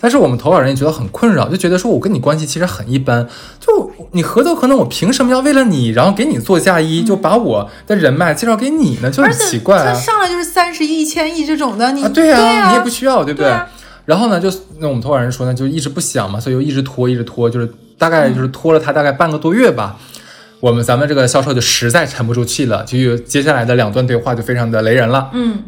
[0.00, 3.28] 但是我们投稿人也觉得很困扰，就觉得说我跟你关系其实很一般，
[3.60, 9.10] 就你何德何能，我凭什么要为了你，然后给你做嫁衣，就把我的人脉介绍给你呢？
[9.10, 9.94] 就很奇怪啊！
[9.94, 13.46] 上来就是三十亿、一千亿这种的，你啊，对呀、呀、你也不需要，对不对？
[13.46, 13.68] 对啊
[14.06, 19.96] 然后呢，就那我们投稿人说呢，就一直不想嘛，所以就一直拖，一直拖，就是大概就是拖了他大概半个多月吧。
[20.58, 25.30] 我们咱们这个销售就实在沉不住气了，就有接下来的两段对话就非常的雷人了。
[25.32, 25.62] 嗯，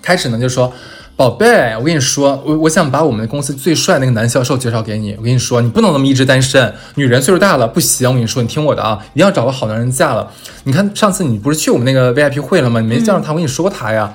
[0.00, 0.72] 开始呢就说，
[1.14, 5.14] 宝贝，我跟你说，我我想把我们公司最帅那个男销售介绍给你。
[5.18, 8.08] 我跟你说，你不能那么一直单身，女人岁数大了不行。
[8.08, 10.28] 我跟你说，你听我的啊，一定要找个好男人嫁了。
[10.64, 12.80] 你看上次你不是去我们那个 VIP 会了吗？
[12.80, 14.12] 你没叫上他，我跟你说过他呀。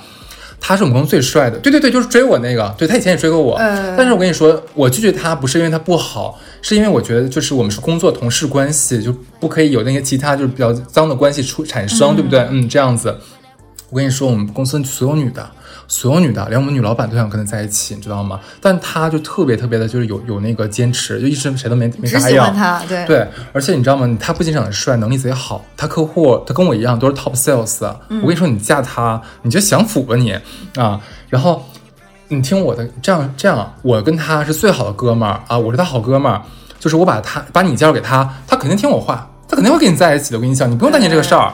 [0.59, 12.39] 他是我们公司最帅的，对对对，就是追我那个，对他以前也追过我，呃但是我跟你说，我拒绝他不是因为他不好，是因为我觉得就是我们是工作同事关系，就不可以有那些其他就是比较脏的关系出产生，对不对？
[12.49, 13.15] 嗯，这样子。
[13.89, 15.49] 我跟你说，我们公司所有女的，
[15.88, 18.38] 所有女的，连我们女老板都想跟他在一起，你知道吗？
[18.59, 22.88] 但他就特别特别的，就是有有那个坚持，就一直谁都没没只答应。
[22.88, 24.17] 对对，而且你知道吗？
[24.19, 27.85] 他不仅长得帅，能力贼好，他客户他跟我一样都是 top sales。
[27.85, 30.38] 我嗯跟你说，你嫁他，你就享福吧你
[30.75, 30.99] 啊！
[31.29, 31.65] 然后
[32.27, 36.41] 你听我的，这样这样，我跟他是最好的哥们儿啊，我是他好哥们儿，
[36.77, 40.38] 就是我把他把你介绍给他，他肯定听我话，他肯定会跟你在一起的。
[40.38, 41.53] 我跟你讲，你不用担心这个事儿。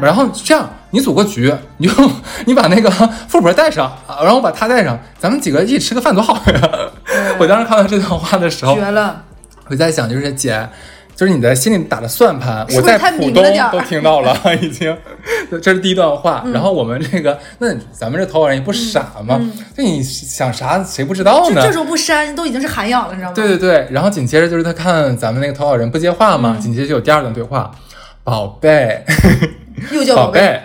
[0.00, 2.10] 然后这样，你组个局，你就
[2.46, 2.90] 你把那个
[3.28, 6.70] 富婆带上，啊然后我把她带上，咱们几个一起吃个饭多好呀！
[7.38, 9.22] 我当时看到这段话的时候，绝了。
[9.68, 10.66] 我在想，就是姐，
[11.14, 14.96] 就是你在心里打的算盘，我在浦东都听到了， 已经。
[15.62, 16.42] 这是第一段话。
[16.52, 19.38] 然后我们这个，那咱们这投稿人也不傻嘛，
[19.76, 21.72] 就你想啥谁不知道呢这？
[21.72, 23.34] 时候不删都已经是涵养了，你知道吗？
[23.34, 23.88] 对对对。
[23.90, 27.70] 然后紧接着就是他看咱们那个投稿人不接话嘛，紧接着就有第二段对话，
[28.28, 29.02] 宝贝，
[29.90, 30.14] 又叫。
[30.14, 30.60] 宝贝。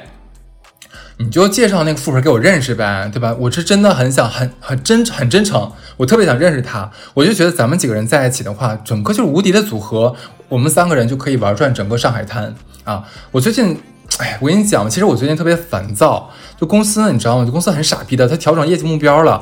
[1.17, 3.33] 你就介绍那个富婆给我认识呗，对吧？
[3.39, 6.91] 我是真的很想很很真很真诚，我特别想认识她。
[7.13, 10.13] 我就觉得咱们几个人在一起的话，整个就是无敌的组合，
[10.49, 12.53] 我们三个人就可以玩转整个上海滩
[12.83, 13.05] 啊！
[13.31, 13.79] 我最近，
[14.17, 17.45] 哎，我跟你讲，其实我最近特别烦躁，就公司你知道吗？
[17.45, 19.41] 就公司很傻逼的，他调整业绩目标了。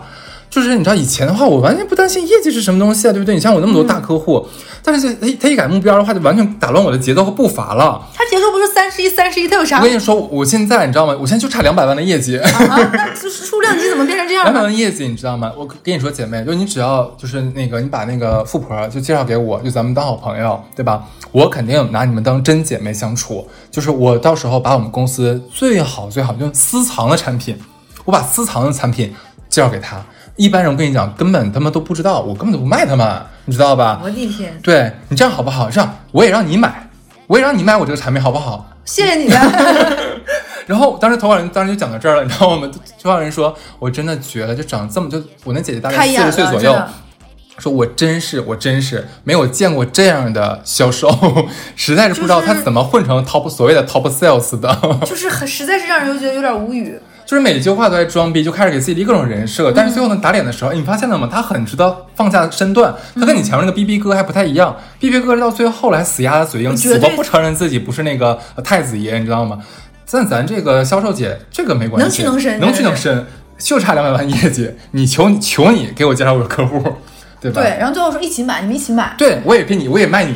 [0.51, 3.33] 就是你知道以前的话，我完全不担心业绩是什么东西啊，对不对？
[3.33, 4.45] 你像我那么多大客户，
[4.83, 8.05] 但是他他一改目标的话，就完全打乱我的节奏和步伐了。
[8.13, 9.77] 他节奏不是三十一三十一，他有啥？
[9.77, 11.15] 我跟你说，我现在你知道吗？
[11.21, 12.49] 我现在就差两百万的业绩，啊，
[12.91, 14.65] 那就是数量级怎么变成这样两百了？
[14.65, 15.49] 万业绩，你知道吗？
[15.57, 21.01] 我跟你说，姐妹，就你只要就是那个，你把那个富婆就介绍给我，就咱们当好朋友，对吧？
[21.31, 23.47] 我肯定拿你们当真姐妹相处。
[23.71, 27.57] 就是我到时候把我们公司最好最好就私藏的产品，
[28.03, 29.15] 我把私藏的产品
[29.49, 30.03] 介绍给他。
[30.41, 33.99] 一般人我跟你讲，根本他们都不知道，我根本就不卖他们，你知道吧？
[34.03, 35.69] 我的天，对你这样好不好？
[35.69, 36.89] 这样我也让你买，
[37.27, 38.67] 我也让你买我这个产品，好不好？
[38.83, 39.37] 谢谢你的。
[40.65, 46.75] 然后当时投稿人当时就讲到这儿了，你知道我们投稿人说，我真的绝了，就长这么就我那姐姐大概四十岁左右，
[47.59, 51.15] 说我真是我真是没有见过这样的销售，
[51.77, 54.75] 实在是不知道他怎么混成 top 所谓的 top sales 的，
[55.05, 56.99] 就是很实在是让人觉得有点无语。
[57.31, 61.29] 就是每一句话都在装逼，就开始给自己立各种人设，但是最后呢打脸的时候，哎你发现了吗？
[61.31, 69.59] 他很知道放下身段，他跟你前面那个逼逼哥还不太一样逼逼哥到最后来死鸭子嘴硬，死活不承认自己不是那个呃太子爷，你知道吗？
[70.11, 73.25] 但咱这个销售姐这个没关系，能屈能伸能屈能伸，
[73.57, 76.83] 就差两百万业绩，你求求你给我介绍个客户。
[77.41, 77.61] 对吧？
[77.61, 80.35] 对，然后最后说一起买，你们一起买，对，我也给你，我也卖你，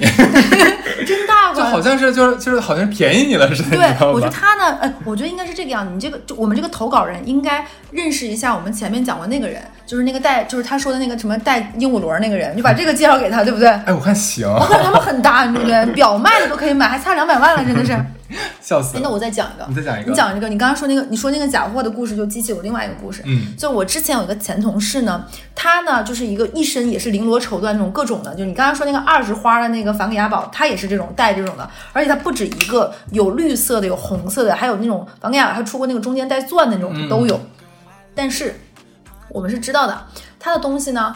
[1.06, 1.80] 真大 就好。
[1.80, 4.30] 像是就是就是好像便宜你了似的，对我觉得？
[4.32, 5.92] 他呢，呃，我觉得应该是这个样子。
[5.94, 13.68] 你这个，就我们这个投稿人应该认识一下我们前面讲过那个人，就是那个带，就是他说的那个什么带鹦鹉螺那个人，就把这个介绍给他，对不对？
[13.68, 15.86] 哎，我看行，我看他们很大，对不对？
[15.94, 17.96] 表卖的都可以买，还差两百万了，真的是。
[18.62, 19.10] 笑死了。
[19.10, 23.22] 我再讲一个，你再讲一个你讲一个，你刚刚说那个，你说那个假货的故事，就激起我另外一个故事。
[23.26, 37.40] 嗯，就我之前有一个前同事呢，他呢就是一个一身也是绫罗绸缎那种各种的，就是你刚刚说那个二十花的那个梵克雅宝，他也是这种带这种的，而且他不止一个，有绿色的，有红色的，还有那种梵克雅宝，他出过那个中间带钻的那种都有。
[38.16, 38.60] 但是
[39.30, 40.08] 我们是知道的，
[40.40, 41.16] 他的东西呢。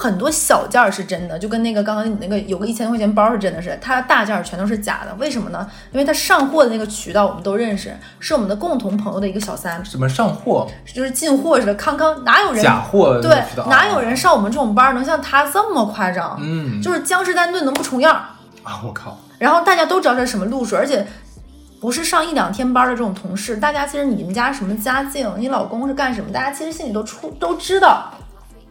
[0.00, 5.14] 很多小件儿是真的，就跟那个刚刚你那个有个一千块钱包是真的是，它大件儿全都是假的。
[5.16, 5.68] 为什么呢？
[5.92, 16.38] 因为他上货的那个渠道我们都认识，是我们的共同朋友的一个小三，什么上货就是进货似的，康康哪有人假货对，哪有人上我们这种班儿能像他这么夸张？
[16.40, 18.24] 嗯就是江诗丹顿能不重样儿，
[18.62, 18.80] 啊？
[18.82, 21.06] 我靠，然后大家都知道这是什么路数，而且
[21.78, 28.10] 不是上一两天班儿的这种同事，大家其实你们家什么家境，你老公是干什么，大家其实心里都出都知道。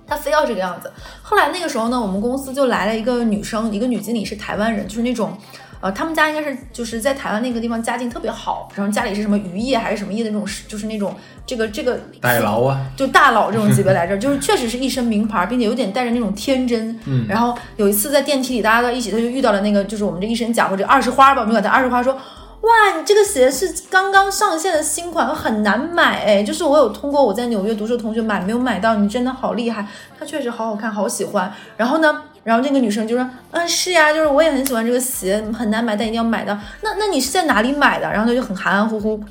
[0.09, 0.91] 他非要这个样子。
[1.21, 5.37] 后来那个时候呢，我们公司就来了一个女生，一个女经理是台湾人，就是那种，
[5.79, 16.99] 呃，他们家应该是就是在台湾那个地方家境特别好，然后家里是什么渔业还是什么业的那种，就是那种这个这个大佬啊，就大佬这种级别来着， 就是确实是一身名牌，并且有点带着那种天真。
[17.05, 22.17] 嗯然后有一次在电梯里，大家在一起，他就遇到了那个就是我们这一身假货这二十花吧，我们管他二十花说。
[22.61, 26.43] 哇，你这个鞋是刚刚上线的新款，很难买哎。
[26.43, 29.87] 就是我有通过我在纽约读书同学买，没有买到，你真的好厉害，
[30.19, 31.51] 它确实好好看，好喜欢。
[31.77, 36.57] 然后呢，然后那个女生就说，嗯，是呀，就是我也很喜欢这个鞋，很难买，但一定要买到。
[36.81, 38.11] 那那你是在哪里买的？
[38.11, 39.23] 然后她就很含含糊糊，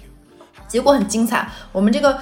[0.67, 1.47] 结果很精彩。
[1.71, 2.19] 我们这个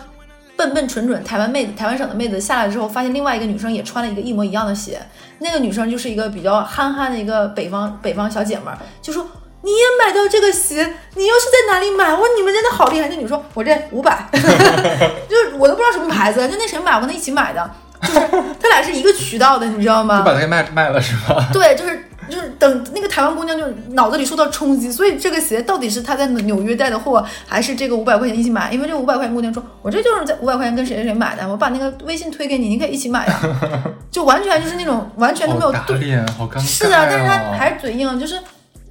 [0.57, 5.01] 笨笨蠢蠢台湾妹子，台湾省的妹子下来之后，发现另外一个女生也穿了一个一模一样的鞋。
[5.39, 9.25] 那个女生就是一个比较憨憨的一个北方北方小姐们，就说。
[9.67, 10.77] 你也买到这个鞋，
[11.17, 12.13] 你又是在哪里买？
[12.13, 13.09] 我说你们真的好厉害！
[13.09, 17.69] 那女说，我这五百， 就是我都不知道什么牌子，就那谁买，我跟他一起买的，
[18.01, 18.21] 就是
[18.61, 20.19] 他俩是一个渠道的，你知道吗？
[20.19, 21.49] 就把它给卖卖了是吧？
[21.53, 28.71] 对，就是就是等那个台湾姑娘就是脑子里受到冲击，所以这个鞋到底是她在纽约带的货，还是这个五百块钱一起买？
[28.71, 33.41] 因为这五百块钱姑娘说，我这就是在五百块钱跟谁谁谁买的，我把那个微信推给你，你可以一起买呀，
[34.13, 36.65] 就完全就是那种完全都没有对打脸，好尴尬、哦。
[36.65, 38.39] 是的，但是他还是嘴硬，就是。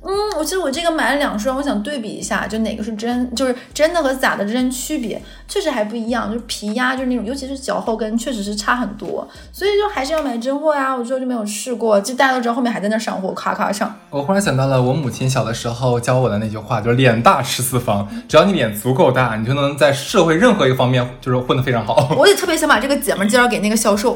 [0.07, 6.31] 嗯，我其实我这个买了两双，我想对比一下，就哪个是真，就是真的和假的之间区别，确实还不一样。
[6.31, 9.27] 就是皮压，就是那种，尤其是脚后跟，确实是差很多。
[9.51, 10.95] 所以就还是要买真货呀。
[10.95, 13.95] 我之后就没有试过，就大家都知道后面还在那上货，咔咔上。
[14.11, 18.07] 我忽然想到了我母亲小的时候教我的那句话，就是脸大吃四方。
[18.27, 22.13] 只要你脸足够大，你就能在社会任何一个方面就是混得非常好。
[22.15, 24.15] 我也特别想把这个姐们儿介绍给那个销售，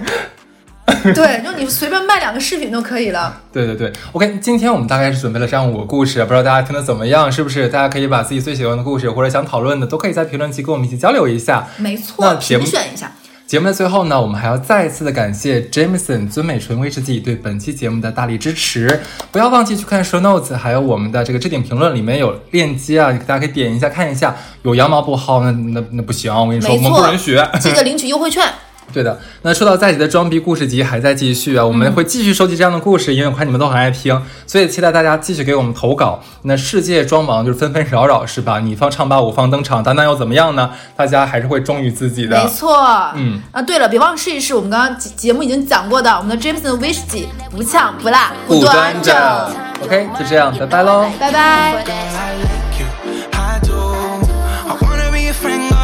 [1.13, 3.41] 对，就你随便卖两个饰品都可以了。
[3.51, 7.31] 对对对，OK，今天我们大概是准备了这样五个故事，不知道大家听的怎么样？
[7.31, 7.67] 是不是？
[7.67, 11.67] 大家可以把自己最喜欢的故事或者想讨论的，都可以在评论区跟我们一起交流一下。
[11.77, 13.11] 没错那，评选一下。
[13.47, 18.99] 节目的最后呢，我们还要再一次的感谢 Jameson 尊美纯威士忌对本期节目的大力支持。
[19.31, 24.35] 不要忘记去看 show notes，还有我们的这个置顶评论里面有链接啊，大家可以点一下看一下。
[24.61, 27.39] 有羊毛不薅，那那那不行，我跟你说，我们不允许。
[27.59, 28.43] 记得领取优惠券。
[28.91, 36.21] 对的，那说到在即的装逼故事集还在继续啊，我们会继续收集这样的故事，因为我看你们都很爱听，所以期待大家继续给我们投稿。
[36.43, 38.59] 那世界装忙就是纷纷扰扰是吧？
[38.59, 40.71] 你方唱罢我方登场，但那又怎么样呢？
[40.95, 42.43] 大家还是会忠于自己的。
[42.43, 42.77] 没错，
[43.15, 49.51] 嗯啊，对了，别忘试一试我们刚刚节节目已经讲过的我们的 Jameson Whisky，不呛不辣不端端着。
[49.83, 51.05] OK，就这样，拜拜喽。
[51.19, 52.68] 拜拜。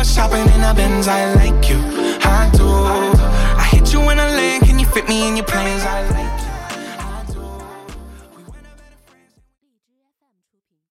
[0.06, 1.08] Shopping in a Benz.
[1.08, 1.80] I like you,
[2.22, 2.68] I do.
[2.68, 5.84] I hit you in a lane, can you fit me in your plans?
[5.84, 6.35] I like.